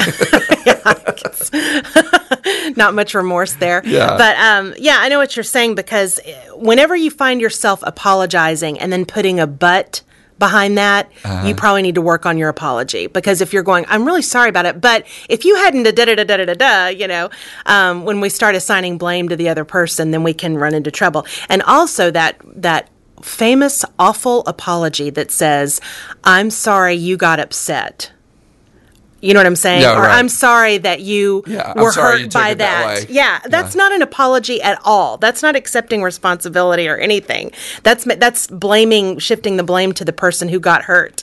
Not 2.77 2.95
much 2.95 3.15
remorse 3.15 3.55
there. 3.55 3.83
Yeah. 3.85 4.17
But 4.17 4.37
um, 4.37 4.75
yeah, 4.79 4.97
I 5.01 5.09
know 5.09 5.19
what 5.19 5.37
you're 5.37 5.43
saying 5.45 5.75
because 5.75 6.19
uh, 6.21 6.57
whenever 6.57 6.95
you 6.97 7.11
find 7.11 7.41
yourself 7.41 7.81
apologizing 7.83 8.79
and 8.79 8.93
then 8.93 9.05
putting 9.05 9.41
a 9.41 9.47
but 9.47 10.03
behind 10.39 10.77
that, 10.79 11.11
Uh-huh. 11.25 11.47
you 11.47 11.55
probably 11.55 11.83
need 11.83 11.95
to 11.97 12.01
work 12.03 12.27
on 12.27 12.37
your 12.39 12.49
apology. 12.49 13.07
Because 13.07 13.41
if 13.41 13.53
you're 13.53 13.63
going, 13.63 13.85
I'm 13.89 14.05
really 14.05 14.23
sorry 14.23 14.49
about 14.49 14.67
it, 14.67 14.81
but 14.81 15.07
if 15.29 15.45
you 15.45 15.55
hadn't 15.57 15.85
da 15.85 15.93
da 15.93 16.05
da 16.05 16.15
da 16.25 16.37
da 16.37 16.45
da 16.47 16.55
da, 16.55 16.87
you 16.89 17.07
know, 17.07 17.31
um, 17.67 18.05
when 18.05 18.21
we 18.21 18.29
start 18.29 18.55
assigning 18.55 18.99
blame 18.99 19.29
to 19.29 19.37
the 19.37 19.49
other 19.49 19.65
person, 19.65 20.11
then 20.11 20.23
we 20.23 20.35
can 20.35 20.57
run 20.57 20.75
into 20.75 20.91
trouble. 20.91 21.27
And 21.49 21.63
also 21.63 22.11
that 22.11 22.37
that 22.57 22.89
famous 23.23 23.85
awful 24.01 24.43
apology 24.47 25.11
that 25.11 25.31
says, 25.31 25.81
"I'm 26.25 26.51
sorry 26.51 26.95
you 26.95 27.17
got 27.17 27.39
upset." 27.39 28.11
You 29.23 29.33
know 29.35 29.41
what 29.41 29.47
I'm 29.47 29.57
saying? 29.57 29.83
Yeah, 29.83 29.97
or 29.97 30.03
right. 30.03 30.19
I'm 30.19 30.29
sorry 30.29 30.79
that 30.79 31.01
you 31.01 31.45
Yeah, 31.47 31.73
were 31.81 31.93
hurt 31.93 32.21
you 32.23 32.29
by 32.29 32.55
that 32.55 33.07
that. 33.07 33.09
Yeah, 33.11 33.39
that's 33.49 33.77
not 33.77 33.93
an 33.93 34.03
apology 34.03 34.61
at 34.61 34.81
all. 34.85 35.17
That's 35.17 35.43
not 35.43 35.55
accepting 35.57 36.03
responsibility 36.03 36.89
or 36.89 36.97
anything. 36.97 37.53
That's 37.85 38.05
that's 38.05 38.49
blaming, 38.49 39.19
shifting 39.21 39.57
the 39.59 39.63
blame 39.63 39.93
to 39.95 40.05
the 40.05 40.13
person 40.13 40.49
who 40.49 40.59
got 40.61 40.83
hurt. 40.83 41.23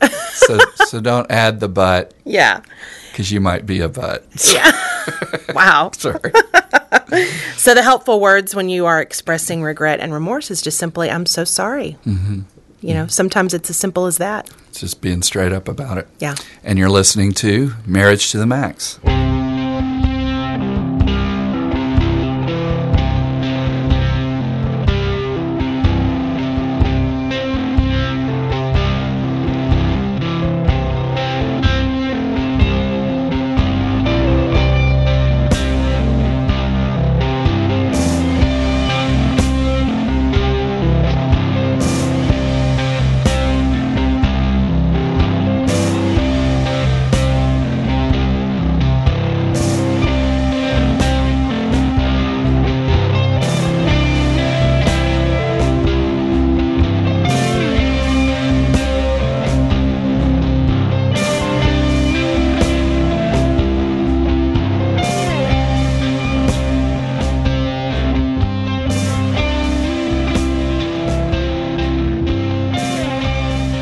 So 0.32 0.58
so 0.86 1.00
don't 1.00 1.30
add 1.30 1.60
the 1.60 1.68
but 1.68 2.14
Yeah. 2.24 2.62
because 3.10 3.30
you 3.30 3.40
might 3.40 3.66
be 3.66 3.80
a 3.80 3.88
but. 3.88 4.24
Yeah. 4.50 4.70
Wow. 5.54 5.90
Sorry. 5.98 6.32
So 7.56 7.74
the 7.74 7.82
helpful 7.82 8.20
words 8.20 8.54
when 8.54 8.68
you 8.68 8.86
are 8.86 9.00
expressing 9.02 9.62
regret 9.64 9.98
and 10.00 10.12
remorse 10.12 10.50
is 10.50 10.62
just 10.62 10.78
simply, 10.78 11.10
"I'm 11.10 11.26
so 11.26 11.42
sorry." 11.44 11.96
Mm-hmm. 12.06 12.42
You 12.80 12.94
know, 12.94 13.06
sometimes 13.06 13.52
it's 13.52 13.68
as 13.70 13.76
simple 13.76 14.06
as 14.06 14.18
that. 14.18 14.50
It's 14.68 14.80
just 14.80 15.00
being 15.00 15.22
straight 15.22 15.52
up 15.52 15.68
about 15.68 15.98
it. 15.98 16.08
Yeah. 16.18 16.34
And 16.64 16.78
you're 16.78 16.88
listening 16.88 17.32
to 17.34 17.74
Marriage 17.86 18.30
to 18.30 18.38
the 18.38 18.46
Max. 18.46 18.98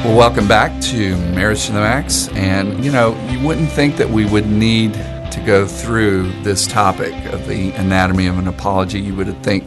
Well, 0.09 0.17
welcome 0.17 0.49
back 0.49 0.81
to 0.85 1.19
Marriage 1.35 1.67
to 1.67 1.73
the 1.73 1.81
Max. 1.81 2.29
And, 2.29 2.83
you 2.83 2.91
know, 2.91 3.15
you 3.29 3.47
wouldn't 3.47 3.71
think 3.71 3.99
that 3.99 4.09
we 4.09 4.25
would 4.25 4.47
need 4.47 4.95
to 4.95 5.43
go 5.45 5.67
through 5.67 6.33
this 6.45 6.67
topic 6.67 7.13
of 7.27 7.47
the 7.47 7.73
anatomy 7.73 8.27
of 8.27 8.39
an 8.39 8.49
apology. 8.49 9.01
You 9.01 9.15
would 9.17 9.43
think 9.43 9.65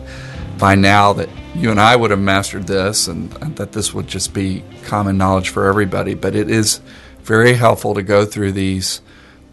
by 0.57 0.74
now 0.74 1.13
that 1.13 1.29
you 1.53 1.69
and 1.69 1.79
I 1.79 1.95
would 1.95 2.10
have 2.10 2.19
mastered 2.19 2.65
this 2.65 3.07
and, 3.07 3.31
and 3.39 3.55
that 3.57 3.74
this 3.74 3.93
would 3.93 4.07
just 4.07 4.33
be 4.33 4.63
common 4.86 5.15
knowledge 5.15 5.50
for 5.50 5.67
everybody. 5.67 6.15
But 6.15 6.36
it 6.36 6.50
is 6.50 6.81
very 7.21 7.53
helpful 7.53 7.93
to 7.93 8.01
go 8.01 8.25
through 8.25 8.53
these 8.53 9.01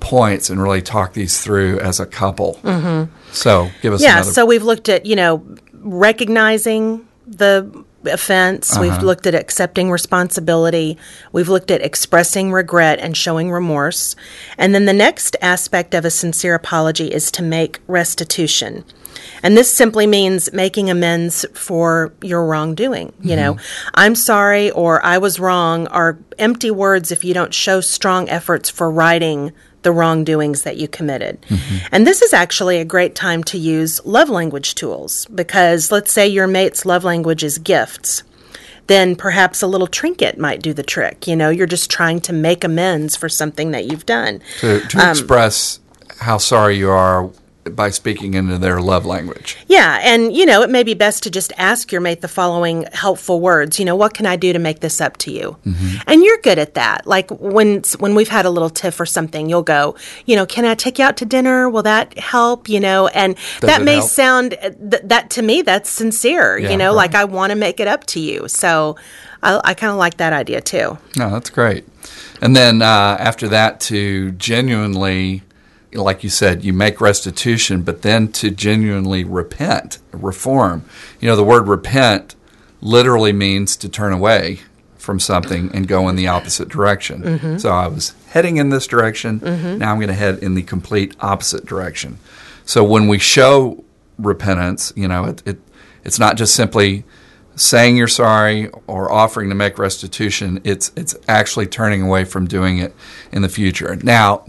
points 0.00 0.48
and 0.48 0.62
really 0.62 0.80
talk 0.80 1.12
these 1.12 1.38
through 1.38 1.80
as 1.80 2.00
a 2.00 2.06
couple. 2.06 2.54
Mm-hmm. 2.62 3.14
So 3.32 3.68
give 3.82 3.92
us 3.92 4.00
a 4.00 4.04
Yeah, 4.04 4.14
another. 4.14 4.30
so 4.32 4.46
we've 4.46 4.64
looked 4.64 4.88
at, 4.88 5.04
you 5.04 5.16
know, 5.16 5.44
recognizing 5.74 7.06
the 7.26 7.84
offense. 8.08 8.72
Uh-huh. 8.72 8.82
We've 8.82 9.02
looked 9.02 9.26
at 9.26 9.34
accepting 9.34 9.90
responsibility. 9.90 10.98
We've 11.32 11.48
looked 11.48 11.70
at 11.70 11.82
expressing 11.82 12.52
regret 12.52 12.98
and 12.98 13.16
showing 13.16 13.50
remorse. 13.50 14.16
And 14.56 14.74
then 14.74 14.84
the 14.86 14.92
next 14.92 15.36
aspect 15.40 15.94
of 15.94 16.04
a 16.04 16.10
sincere 16.10 16.54
apology 16.54 17.12
is 17.12 17.30
to 17.32 17.42
make 17.42 17.80
restitution. 17.86 18.84
And 19.42 19.56
this 19.56 19.74
simply 19.74 20.06
means 20.06 20.52
making 20.52 20.90
amends 20.90 21.44
for 21.54 22.12
your 22.22 22.46
wrongdoing. 22.46 23.12
You 23.20 23.36
know, 23.36 23.54
Mm-hmm. 23.54 23.88
I'm 23.94 24.14
sorry 24.14 24.70
or 24.70 25.04
I 25.04 25.18
was 25.18 25.40
wrong 25.40 25.86
are 25.88 26.18
empty 26.38 26.70
words 26.70 27.10
if 27.10 27.24
you 27.24 27.34
don't 27.34 27.54
show 27.54 27.80
strong 27.80 28.28
efforts 28.28 28.68
for 28.70 28.90
righting 28.90 29.52
the 29.82 29.92
wrongdoings 29.92 30.62
that 30.62 30.76
you 30.76 30.88
committed. 30.88 31.38
And 31.92 32.06
this 32.06 32.22
is 32.22 32.32
actually 32.32 32.78
a 32.78 32.84
great 32.84 33.14
time 33.14 33.44
to 33.44 33.58
use 33.58 34.04
love 34.04 34.28
language 34.28 34.74
tools 34.74 35.26
because 35.26 35.92
let's 35.92 36.12
say 36.12 36.26
your 36.26 36.46
mate's 36.46 36.84
love 36.84 37.04
language 37.04 37.44
is 37.44 37.58
gifts. 37.58 38.22
Then 38.88 39.16
perhaps 39.16 39.62
a 39.62 39.66
little 39.66 39.86
trinket 39.86 40.38
might 40.38 40.62
do 40.62 40.72
the 40.72 40.82
trick. 40.82 41.26
You 41.26 41.36
know, 41.36 41.50
you're 41.50 41.66
just 41.66 41.90
trying 41.90 42.20
to 42.22 42.32
make 42.32 42.64
amends 42.64 43.16
for 43.16 43.28
something 43.28 43.70
that 43.72 43.84
you've 43.84 44.06
done. 44.06 44.40
to, 44.60 44.80
to 44.80 44.98
um, 44.98 45.10
express 45.10 45.80
how 46.20 46.38
sorry 46.38 46.76
you 46.76 46.90
are 46.90 47.30
by 47.76 47.90
speaking 47.90 48.34
into 48.34 48.58
their 48.58 48.80
love 48.80 49.06
language. 49.06 49.56
Yeah, 49.66 49.98
and 50.02 50.34
you 50.34 50.46
know, 50.46 50.62
it 50.62 50.70
may 50.70 50.82
be 50.82 50.94
best 50.94 51.22
to 51.24 51.30
just 51.30 51.52
ask 51.56 51.92
your 51.92 52.00
mate 52.00 52.20
the 52.20 52.28
following 52.28 52.86
helpful 52.92 53.40
words. 53.40 53.78
You 53.78 53.84
know, 53.84 53.96
what 53.96 54.14
can 54.14 54.26
I 54.26 54.36
do 54.36 54.52
to 54.52 54.58
make 54.58 54.80
this 54.80 55.00
up 55.00 55.16
to 55.18 55.30
you? 55.30 55.56
And 56.06 56.22
you're 56.22 56.38
good 56.38 56.58
at 56.58 56.74
that. 56.74 57.06
Like 57.06 57.30
when 57.30 57.82
when 57.98 58.14
we've 58.14 58.28
had 58.28 58.46
a 58.46 58.50
little 58.50 58.70
tiff 58.70 59.00
or 59.00 59.06
something, 59.06 59.48
you'll 59.48 59.62
go, 59.62 59.96
you 60.26 60.36
know, 60.36 60.46
can 60.46 60.64
I 60.64 60.74
take 60.74 60.98
you 60.98 61.04
out 61.04 61.16
to 61.18 61.24
dinner? 61.24 61.68
Will 61.68 61.82
that 61.82 62.18
help? 62.18 62.68
You 62.68 62.80
know, 62.80 63.08
and 63.08 63.36
that 63.60 63.82
may 63.82 63.96
help? 63.96 64.10
sound 64.10 64.50
th- 64.60 65.02
that 65.04 65.30
to 65.30 65.42
me 65.42 65.62
that's 65.62 65.90
sincere. 65.90 66.58
Yeah, 66.58 66.70
you 66.70 66.76
know, 66.76 66.90
right. 66.90 66.96
like 66.96 67.14
I 67.14 67.24
want 67.24 67.50
to 67.50 67.56
make 67.56 67.80
it 67.80 67.88
up 67.88 68.04
to 68.06 68.20
you. 68.20 68.48
So 68.48 68.96
I, 69.42 69.60
I 69.64 69.74
kind 69.74 69.90
of 69.90 69.98
like 69.98 70.16
that 70.18 70.32
idea 70.32 70.60
too. 70.60 70.98
No, 71.16 71.30
that's 71.30 71.50
great. 71.50 71.86
And 72.40 72.54
then 72.54 72.82
uh, 72.82 73.16
after 73.18 73.48
that, 73.48 73.80
to 73.80 74.32
genuinely 74.32 75.42
like 75.92 76.22
you 76.22 76.30
said, 76.30 76.64
you 76.64 76.72
make 76.72 77.00
restitution, 77.00 77.82
but 77.82 78.02
then 78.02 78.30
to 78.32 78.50
genuinely 78.50 79.24
repent, 79.24 79.98
reform. 80.12 80.84
You 81.20 81.28
know, 81.28 81.36
the 81.36 81.44
word 81.44 81.66
repent 81.66 82.34
literally 82.80 83.32
means 83.32 83.76
to 83.76 83.88
turn 83.88 84.12
away 84.12 84.60
from 84.96 85.18
something 85.18 85.70
and 85.72 85.88
go 85.88 86.08
in 86.08 86.16
the 86.16 86.28
opposite 86.28 86.68
direction. 86.68 87.22
Mm-hmm. 87.22 87.56
So 87.58 87.70
I 87.70 87.86
was 87.86 88.14
heading 88.28 88.58
in 88.58 88.68
this 88.68 88.86
direction. 88.86 89.40
Mm-hmm. 89.40 89.78
Now 89.78 89.92
I'm 89.92 89.98
going 89.98 90.08
to 90.08 90.14
head 90.14 90.40
in 90.40 90.54
the 90.54 90.62
complete 90.62 91.16
opposite 91.20 91.64
direction. 91.64 92.18
So 92.66 92.84
when 92.84 93.08
we 93.08 93.18
show 93.18 93.82
repentance, 94.18 94.92
you 94.94 95.08
know, 95.08 95.24
it, 95.24 95.42
it 95.46 95.58
it's 96.04 96.18
not 96.18 96.36
just 96.36 96.54
simply 96.54 97.04
saying 97.56 97.96
you're 97.96 98.08
sorry 98.08 98.68
or 98.86 99.10
offering 99.10 99.48
to 99.48 99.54
make 99.54 99.78
restitution. 99.78 100.60
It's 100.64 100.92
it's 100.94 101.14
actually 101.26 101.66
turning 101.66 102.02
away 102.02 102.24
from 102.24 102.46
doing 102.46 102.78
it 102.78 102.94
in 103.32 103.42
the 103.42 103.48
future. 103.48 103.96
Now, 103.96 104.44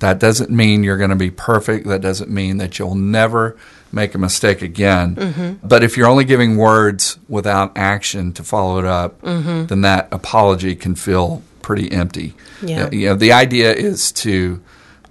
that 0.00 0.18
doesn't 0.18 0.50
mean 0.50 0.82
you're 0.82 0.96
going 0.98 1.10
to 1.10 1.16
be 1.16 1.30
perfect. 1.30 1.86
That 1.86 2.00
doesn't 2.00 2.30
mean 2.30 2.58
that 2.58 2.78
you'll 2.78 2.94
never 2.94 3.56
make 3.92 4.14
a 4.14 4.18
mistake 4.18 4.60
again. 4.62 5.16
Mm-hmm. 5.16 5.66
But 5.66 5.84
if 5.84 5.96
you're 5.96 6.08
only 6.08 6.24
giving 6.24 6.56
words 6.56 7.18
without 7.28 7.76
action 7.76 8.32
to 8.34 8.42
follow 8.42 8.78
it 8.78 8.84
up, 8.84 9.20
mm-hmm. 9.22 9.66
then 9.66 9.82
that 9.82 10.08
apology 10.12 10.74
can 10.74 10.94
feel 10.94 11.42
pretty 11.62 11.90
empty. 11.92 12.34
Yeah. 12.60 12.84
Uh, 12.84 12.90
you 12.90 13.08
know, 13.08 13.14
the 13.14 13.32
idea 13.32 13.72
is 13.72 14.12
to 14.12 14.62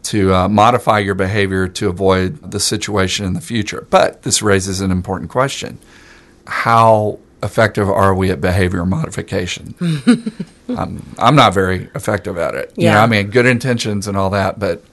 to 0.03 0.33
uh, 0.33 0.49
modify 0.49 0.99
your 0.99 1.15
behavior 1.15 1.65
to 1.69 1.87
avoid 1.87 2.51
the 2.51 2.59
situation 2.59 3.25
in 3.25 3.33
the 3.33 3.41
future. 3.41 3.87
But 3.89 4.23
this 4.23 4.41
raises 4.41 4.81
an 4.81 4.91
important 4.91 5.29
question: 5.31 5.79
How 6.45 7.19
effective 7.43 7.89
are 7.89 8.15
we 8.15 8.31
at 8.31 8.41
behavior 8.41 8.85
modification? 8.85 9.75
um, 10.69 11.15
I'm 11.19 11.35
not 11.35 11.53
very 11.53 11.89
effective 11.93 12.37
at 12.37 12.55
it. 12.55 12.73
Yeah. 12.75 12.89
You 12.89 12.95
know, 12.95 13.01
I 13.01 13.07
mean, 13.07 13.29
good 13.29 13.45
intentions 13.45 14.07
and 14.07 14.17
all 14.17 14.29
that, 14.31 14.57
but 14.59 14.83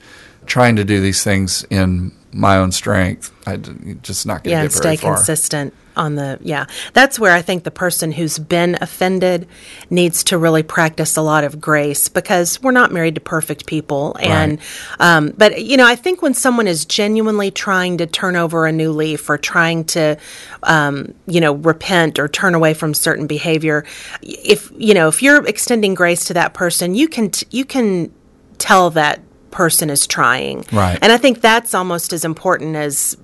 trying 0.45 0.75
to 0.75 0.83
do 0.83 1.01
these 1.01 1.23
things 1.23 1.65
in 1.69 2.11
my 2.31 2.57
own 2.57 2.71
strength, 2.71 3.33
I 3.47 3.57
just 3.57 4.25
not 4.25 4.43
going 4.43 4.55
to 4.55 4.63
yeah, 4.63 4.63
get 4.63 4.73
very 4.73 4.97
stay 4.97 5.07
consistent 5.07 5.73
on 5.95 6.15
the 6.15 6.39
yeah. 6.41 6.65
That's 6.93 7.19
where 7.19 7.33
i 7.33 7.41
think 7.41 7.63
the 7.63 7.71
person 7.71 8.11
who's 8.11 8.37
been 8.39 8.77
offended 8.81 9.47
needs 9.89 10.23
to 10.25 10.37
really 10.37 10.63
practice 10.63 11.17
a 11.17 11.21
lot 11.21 11.43
of 11.43 11.59
grace 11.59 12.09
because 12.09 12.61
we're 12.61 12.71
not 12.71 12.91
married 12.91 13.15
to 13.15 13.21
perfect 13.21 13.65
people. 13.65 14.15
And 14.19 14.59
right. 14.99 15.17
um, 15.17 15.33
but 15.37 15.63
you 15.63 15.77
know 15.77 15.85
i 15.85 15.95
think 15.95 16.21
when 16.21 16.33
someone 16.33 16.67
is 16.67 16.85
genuinely 16.85 17.51
trying 17.51 17.97
to 17.97 18.07
turn 18.07 18.35
over 18.35 18.65
a 18.65 18.71
new 18.71 18.91
leaf 18.91 19.29
or 19.29 19.37
trying 19.37 19.83
to 19.85 20.17
um, 20.63 21.13
you 21.27 21.41
know 21.41 21.53
repent 21.53 22.19
or 22.19 22.27
turn 22.27 22.55
away 22.55 22.73
from 22.73 22.93
certain 22.93 23.27
behavior 23.27 23.85
if 24.21 24.71
you 24.77 24.93
know 24.93 25.07
if 25.07 25.21
you're 25.21 25.45
extending 25.47 25.93
grace 25.93 26.25
to 26.25 26.33
that 26.33 26.53
person 26.53 26.95
you 26.95 27.07
can 27.07 27.29
t- 27.29 27.47
you 27.51 27.65
can 27.65 28.11
tell 28.57 28.91
that 28.91 29.19
person 29.49 29.89
is 29.89 30.07
trying. 30.07 30.65
Right. 30.71 30.97
And 31.01 31.11
i 31.11 31.17
think 31.17 31.41
that's 31.41 31.73
almost 31.73 32.13
as 32.13 32.23
important 32.23 32.75
as 32.75 33.17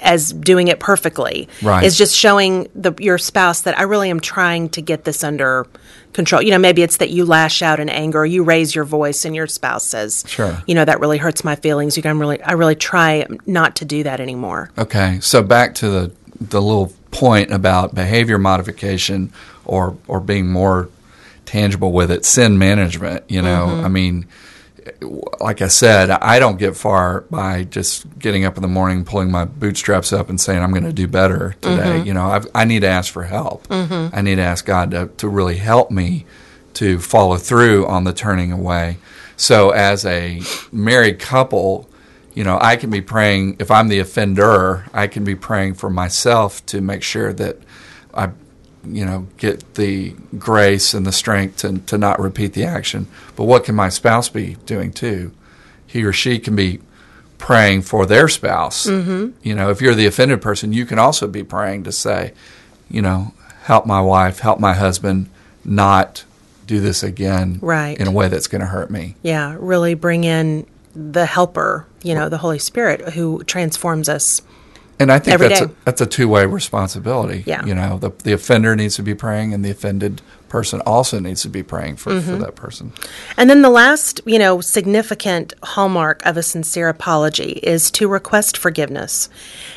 as 0.00 0.32
doing 0.32 0.68
it 0.68 0.80
perfectly. 0.80 1.48
Right. 1.62 1.84
Is 1.84 1.96
just 1.96 2.16
showing 2.16 2.68
the 2.74 2.92
your 2.98 3.18
spouse 3.18 3.62
that 3.62 3.78
I 3.78 3.82
really 3.82 4.10
am 4.10 4.20
trying 4.20 4.68
to 4.70 4.82
get 4.82 5.04
this 5.04 5.24
under 5.24 5.66
control. 6.12 6.42
You 6.42 6.50
know, 6.50 6.58
maybe 6.58 6.82
it's 6.82 6.98
that 6.98 7.10
you 7.10 7.24
lash 7.24 7.62
out 7.62 7.80
in 7.80 7.88
anger, 7.88 8.20
or 8.20 8.26
you 8.26 8.42
raise 8.42 8.74
your 8.74 8.84
voice, 8.84 9.24
and 9.24 9.34
your 9.34 9.46
spouse 9.46 9.84
says, 9.84 10.24
"Sure, 10.26 10.62
you 10.66 10.74
know 10.74 10.84
that 10.84 11.00
really 11.00 11.18
hurts 11.18 11.44
my 11.44 11.56
feelings." 11.56 11.96
You 11.96 12.02
can 12.02 12.18
really, 12.18 12.42
I 12.42 12.52
really 12.52 12.76
try 12.76 13.26
not 13.46 13.76
to 13.76 13.84
do 13.84 14.02
that 14.02 14.20
anymore. 14.20 14.70
Okay, 14.78 15.18
so 15.20 15.42
back 15.42 15.74
to 15.76 15.88
the 15.88 16.12
the 16.40 16.60
little 16.60 16.92
point 17.10 17.52
about 17.52 17.94
behavior 17.94 18.38
modification 18.38 19.32
or 19.64 19.96
or 20.08 20.20
being 20.20 20.50
more 20.50 20.88
tangible 21.46 21.92
with 21.92 22.10
it, 22.10 22.24
sin 22.24 22.58
management. 22.58 23.24
You 23.28 23.42
know, 23.42 23.66
mm-hmm. 23.68 23.84
I 23.84 23.88
mean 23.88 24.26
like 25.40 25.62
I 25.62 25.68
said, 25.68 26.10
I 26.10 26.38
don't 26.38 26.58
get 26.58 26.76
far 26.76 27.22
by 27.22 27.64
just 27.64 28.06
getting 28.18 28.44
up 28.44 28.56
in 28.56 28.62
the 28.62 28.68
morning, 28.68 29.04
pulling 29.04 29.30
my 29.30 29.44
bootstraps 29.44 30.12
up, 30.12 30.28
and 30.28 30.40
saying 30.40 30.62
I'm 30.62 30.72
going 30.72 30.84
to 30.84 30.92
do 30.92 31.06
better 31.06 31.54
today. 31.60 31.82
Mm-hmm. 31.82 32.06
You 32.06 32.14
know, 32.14 32.26
I've, 32.26 32.46
i 32.54 32.64
need 32.64 32.80
to 32.80 32.88
ask 32.88 33.12
for 33.12 33.24
help. 33.24 33.66
Mm-hmm. 33.68 34.14
I 34.14 34.22
need 34.22 34.36
to 34.36 34.42
ask 34.42 34.64
God 34.64 34.90
to, 34.92 35.08
to 35.18 35.28
really 35.28 35.56
help 35.56 35.90
me 35.90 36.26
to 36.74 36.98
follow 36.98 37.36
through 37.36 37.86
on 37.86 38.04
the 38.04 38.12
turning 38.12 38.52
away. 38.52 38.98
So, 39.36 39.70
as 39.70 40.04
a 40.06 40.40
married 40.70 41.18
couple, 41.18 41.88
you 42.34 42.44
know, 42.44 42.58
I 42.60 42.76
can 42.76 42.90
be 42.90 43.00
praying. 43.00 43.56
If 43.58 43.70
I'm 43.70 43.88
the 43.88 43.98
offender, 43.98 44.86
I 44.92 45.06
can 45.06 45.24
be 45.24 45.34
praying 45.34 45.74
for 45.74 45.90
myself 45.90 46.64
to 46.66 46.80
make 46.80 47.02
sure 47.02 47.32
that 47.32 47.58
I 48.14 48.30
you 48.84 49.04
know, 49.04 49.26
get 49.36 49.74
the 49.74 50.14
grace 50.38 50.94
and 50.94 51.06
the 51.06 51.12
strength 51.12 51.58
to, 51.58 51.78
to 51.78 51.98
not 51.98 52.20
repeat 52.20 52.52
the 52.52 52.64
action. 52.64 53.06
But 53.36 53.44
what 53.44 53.64
can 53.64 53.74
my 53.74 53.88
spouse 53.88 54.28
be 54.28 54.56
doing 54.66 54.92
too? 54.92 55.32
He 55.86 56.04
or 56.04 56.12
she 56.12 56.38
can 56.38 56.56
be 56.56 56.80
praying 57.38 57.82
for 57.82 58.06
their 58.06 58.28
spouse. 58.28 58.86
Mm-hmm. 58.86 59.30
You 59.42 59.54
know, 59.54 59.70
if 59.70 59.80
you're 59.80 59.94
the 59.94 60.06
offended 60.06 60.40
person, 60.40 60.72
you 60.72 60.86
can 60.86 60.98
also 60.98 61.26
be 61.26 61.42
praying 61.42 61.84
to 61.84 61.92
say, 61.92 62.32
you 62.88 63.02
know, 63.02 63.34
help 63.62 63.86
my 63.86 64.00
wife, 64.00 64.40
help 64.40 64.58
my 64.60 64.74
husband 64.74 65.28
not 65.64 66.24
do 66.66 66.80
this 66.80 67.02
again 67.02 67.58
right. 67.60 67.98
in 67.98 68.06
a 68.06 68.12
way 68.12 68.28
that's 68.28 68.46
going 68.46 68.60
to 68.60 68.66
hurt 68.66 68.90
me. 68.90 69.16
Yeah, 69.22 69.56
really 69.58 69.94
bring 69.94 70.24
in 70.24 70.66
the 70.94 71.26
helper, 71.26 71.86
you 72.02 72.14
know, 72.14 72.28
the 72.28 72.38
Holy 72.38 72.58
Spirit 72.58 73.10
who 73.10 73.42
transforms 73.44 74.08
us 74.08 74.42
and 75.02 75.12
I 75.12 75.18
think 75.18 75.38
that's 75.40 75.60
day. 75.60 75.66
a, 75.66 75.70
that's 75.84 76.00
a 76.00 76.06
two 76.06 76.28
way 76.28 76.46
responsibility. 76.46 77.42
Yeah. 77.46 77.64
You 77.64 77.74
know, 77.74 77.98
the 77.98 78.10
the 78.22 78.32
offender 78.32 78.74
needs 78.76 78.96
to 78.96 79.02
be 79.02 79.14
praying, 79.14 79.52
and 79.52 79.64
the 79.64 79.70
offended 79.70 80.22
person 80.52 80.82
also 80.82 81.18
needs 81.18 81.40
to 81.40 81.48
be 81.48 81.62
praying 81.62 81.96
for, 81.96 82.12
mm-hmm. 82.12 82.30
for 82.30 82.36
that 82.36 82.54
person. 82.54 82.92
And 83.38 83.48
then 83.48 83.62
the 83.62 83.70
last, 83.70 84.20
you 84.26 84.38
know, 84.38 84.60
significant 84.60 85.54
hallmark 85.62 86.24
of 86.26 86.36
a 86.36 86.42
sincere 86.42 86.90
apology 86.90 87.52
is 87.62 87.90
to 87.92 88.06
request 88.06 88.58
forgiveness. 88.58 89.30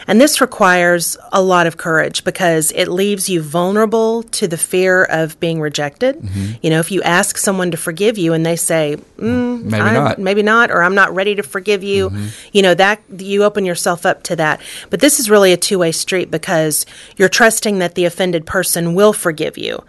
And 0.06 0.20
this 0.20 0.42
requires 0.42 1.16
a 1.32 1.42
lot 1.42 1.66
of 1.66 1.78
courage 1.78 2.26
because 2.26 2.74
it 2.76 2.90
leaves 2.90 3.30
you 3.30 3.42
vulnerable 3.42 4.24
to 4.24 4.50
the 4.50 4.58
fear 4.58 5.06
of 5.06 5.40
being 5.40 5.62
rejected. 5.62 6.18
Mm-hmm. 6.18 6.52
You 6.62 6.72
know, 6.72 6.82
if 6.82 6.92
you 6.92 7.02
ask 7.04 7.38
someone 7.38 7.72
to 7.72 7.78
forgive 7.78 8.18
you 8.18 8.34
and 8.34 8.46
they 8.46 8.58
say, 8.58 8.98
mm, 9.16 9.64
maybe 9.64 9.82
I'm, 9.82 9.94
not, 9.94 10.20
maybe 10.20 10.44
not, 10.44 10.72
or 10.72 10.84
I'm 10.84 10.94
not 10.94 11.16
ready 11.16 11.36
to 11.36 11.44
forgive 11.44 11.84
you, 11.84 12.10
mm-hmm. 12.10 12.28
you 12.52 12.62
know, 12.62 12.74
that 12.74 13.02
you 13.18 13.46
open 13.46 13.64
yourself 13.64 14.06
up 14.06 14.24
to 14.24 14.36
that. 14.36 14.60
But 14.90 15.00
this 15.00 15.22
is 15.22 15.30
really 15.30 15.54
a 15.54 15.58
two 15.58 15.80
way 15.80 15.94
street 15.94 16.30
because 16.30 16.86
you're 17.16 17.30
trusting 17.30 17.80
that 17.80 17.96
the 17.96 18.04
offended 18.04 18.46
person 18.46 18.94
will 18.94 19.14
forgive 19.14 19.58
you. 19.58 19.82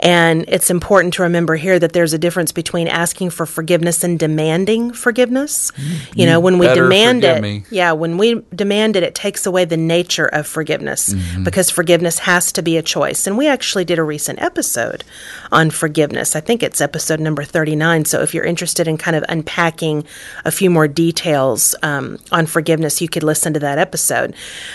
And 0.00 0.27
it's 0.48 0.70
important 0.70 1.14
to 1.14 1.22
remember 1.22 1.56
here 1.56 1.78
that 1.78 1.92
there's 1.92 2.12
a 2.12 2.18
difference 2.18 2.52
between 2.52 2.88
asking 2.88 3.30
for 3.30 3.46
forgiveness 3.46 4.04
and 4.04 4.18
demanding 4.18 4.92
forgiveness. 4.92 5.72
You, 5.76 5.98
you 6.14 6.26
know, 6.26 6.40
when 6.40 6.58
we 6.58 6.66
demand 6.68 7.24
it, 7.24 7.42
me. 7.42 7.64
yeah, 7.70 7.92
when 7.92 8.18
we 8.18 8.42
demand 8.54 8.96
it, 8.96 9.02
it 9.02 9.14
takes 9.14 9.46
away 9.46 9.64
the 9.64 9.76
nature 9.76 10.26
of 10.26 10.46
forgiveness 10.46 11.14
mm-hmm. 11.14 11.44
because 11.44 11.70
forgiveness 11.70 12.20
has 12.20 12.52
to 12.52 12.62
be 12.62 12.76
a 12.76 12.82
choice. 12.82 13.26
And 13.26 13.38
we 13.38 13.46
actually 13.48 13.84
did 13.84 13.98
a 13.98 14.02
recent 14.02 14.40
episode 14.40 15.04
on 15.52 15.70
forgiveness. 15.70 16.36
I 16.36 16.40
think 16.40 16.62
it's 16.62 16.80
episode 16.80 17.20
number 17.20 17.44
39. 17.44 18.04
So 18.04 18.20
if 18.22 18.34
you're 18.34 18.44
interested 18.44 18.88
in 18.88 18.98
kind 18.98 19.16
of 19.16 19.24
unpacking 19.28 20.04
a 20.44 20.50
few 20.50 20.70
more 20.70 20.88
details 20.88 21.74
um, 21.82 22.18
on 22.32 22.46
forgiveness, 22.46 23.00
you 23.00 23.08
could 23.08 23.22
listen 23.22 23.54
to 23.54 23.60
that 23.60 23.78
episode. 23.78 24.34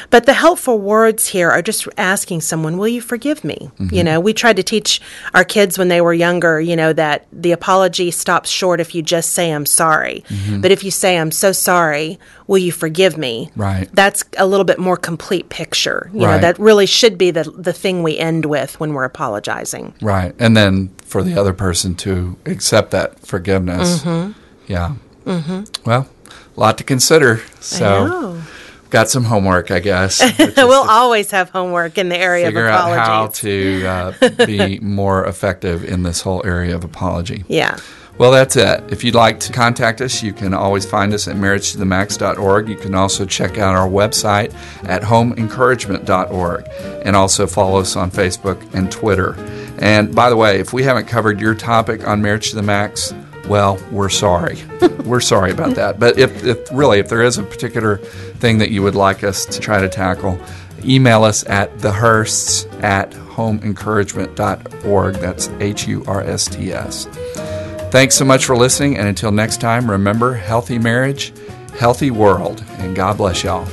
But 0.10 0.26
the 0.26 0.34
helpful 0.34 0.80
words 0.80 1.28
here 1.28 1.50
are 1.50 1.62
just 1.62 1.88
asking 1.98 2.42
someone, 2.42 2.78
Will 2.78 2.88
you 2.88 3.02
forgive 3.02 3.44
me? 3.44 3.70
Mm-hmm. 3.78 3.96
You 3.96 4.04
know, 4.04 4.20
we 4.20 4.34
tried 4.34 4.56
to 4.58 4.63
teach 4.63 5.02
our 5.44 5.46
kids 5.46 5.78
when 5.78 5.90
they 5.90 6.00
were 6.00 6.14
younger, 6.14 6.62
you 6.62 6.74
know, 6.74 6.94
that 6.94 7.28
the 7.34 7.52
apology 7.52 8.12
stops 8.12 8.50
short 8.50 8.80
if 8.80 8.96
you 8.96 9.02
just 9.02 9.32
say, 9.32 9.52
I'm 9.52 9.66
sorry. 9.66 10.24
Mm-hmm. 10.30 10.62
But 10.62 10.72
if 10.72 10.86
you 10.86 10.92
say, 10.92 11.18
I'm 11.18 11.32
so 11.32 11.52
sorry, 11.52 12.18
will 12.48 12.60
you 12.60 12.72
forgive 12.72 13.18
me? 13.18 13.52
Right. 13.58 13.90
That's 13.94 14.24
a 14.38 14.48
little 14.48 14.64
bit 14.64 14.80
more 14.80 14.96
complete 14.96 15.50
picture. 15.50 16.10
You 16.14 16.26
right. 16.26 16.36
know, 16.36 16.40
that 16.40 16.60
really 16.60 16.86
should 16.86 17.18
be 17.18 17.32
the, 17.32 17.44
the 17.44 17.74
thing 17.74 18.04
we 18.04 18.18
end 18.18 18.46
with 18.46 18.80
when 18.80 18.94
we're 18.94 19.04
apologizing. 19.04 19.94
Right. 20.02 20.34
And 20.40 20.56
then 20.56 20.90
for 21.04 21.22
the 21.22 21.38
other 21.38 21.54
person 21.54 21.94
to 21.96 22.38
accept 22.46 22.92
that 22.92 23.20
forgiveness. 23.20 24.02
Mm-hmm. 24.04 24.40
Yeah. 24.68 24.96
Mm-hmm. 25.26 25.90
Well, 25.90 26.08
a 26.56 26.60
lot 26.60 26.78
to 26.78 26.86
consider. 26.86 27.42
So 27.60 28.42
got 28.94 29.10
some 29.10 29.24
homework, 29.24 29.72
I 29.72 29.80
guess. 29.80 30.22
we'll 30.56 30.88
always 30.88 31.32
have 31.32 31.50
homework 31.50 31.98
in 31.98 32.10
the 32.10 32.18
area 32.18 32.48
of 32.48 32.56
apology. 32.56 32.92
Figure 32.92 33.88
out 33.88 34.14
how 34.14 34.28
to 34.30 34.38
uh, 34.38 34.46
be 34.46 34.80
more 34.80 35.26
effective 35.26 35.84
in 35.84 36.04
this 36.04 36.22
whole 36.22 36.46
area 36.46 36.76
of 36.76 36.84
apology. 36.84 37.44
Yeah. 37.48 37.78
Well, 38.20 38.30
that's 38.30 38.56
it. 38.56 38.84
If 38.92 39.04
you'd 39.04 39.16
like 39.16 39.40
to 39.42 39.52
contact 39.52 40.00
us, 40.00 40.22
you 40.22 40.32
can 40.32 40.54
always 40.54 40.86
find 40.86 41.12
us 41.16 41.28
at 41.28 41.36
marriagetothemax.org. 41.36 42.70
You 42.70 42.76
can 42.76 42.94
also 42.94 43.26
check 43.26 43.58
out 43.58 43.76
our 43.76 43.90
website 43.90 44.54
at 44.84 45.02
homeencouragement.org 45.02 46.68
and 47.04 47.16
also 47.16 47.48
follow 47.48 47.80
us 47.80 47.96
on 47.96 48.12
Facebook 48.12 48.72
and 48.76 48.92
Twitter. 48.92 49.34
And 49.80 50.14
by 50.14 50.30
the 50.30 50.38
way, 50.38 50.60
if 50.60 50.72
we 50.72 50.84
haven't 50.84 51.08
covered 51.08 51.42
your 51.42 51.56
topic 51.56 52.08
on 52.08 52.22
Marriage 52.22 52.52
to 52.52 52.56
the 52.56 52.62
Max, 52.62 53.12
well, 53.48 53.80
we're 53.92 54.10
sorry. 54.10 54.64
we're 55.06 55.20
sorry 55.20 55.52
about 55.52 55.76
that. 55.76 56.00
But 56.00 56.18
if, 56.18 56.44
if 56.44 56.72
really, 56.72 57.00
if 57.00 57.10
there 57.10 57.24
is 57.24 57.38
a 57.38 57.44
particular 57.44 57.98
thing 57.98 58.60
that 58.60 58.72
you 58.72 58.82
would 58.84 58.96
like 58.96 59.24
us 59.24 59.46
to 59.46 59.60
try 59.60 59.82
to 59.82 59.90
tackle, 59.90 60.40
email 60.84 61.24
us 61.24 61.46
at 61.48 61.76
thehursts 61.78 62.84
at 62.84 63.12
homeencouragement.org. 63.12 65.16
That's 65.16 65.50
H 65.60 65.88
U 65.88 66.04
R 66.08 66.22
S 66.22 66.48
T 66.48 66.72
S. 66.72 67.06
Thanks 67.92 68.16
so 68.16 68.26
much 68.26 68.46
for 68.46 68.58
listening, 68.58 68.98
and 68.98 69.08
until 69.08 69.32
next 69.32 69.62
time, 69.62 69.90
remember 69.90 70.34
healthy 70.34 70.80
marriage 70.80 71.32
healthy 71.78 72.12
world. 72.12 72.64
And 72.78 72.96
God 72.96 73.18
bless 73.18 73.44
y'all. 73.44 73.66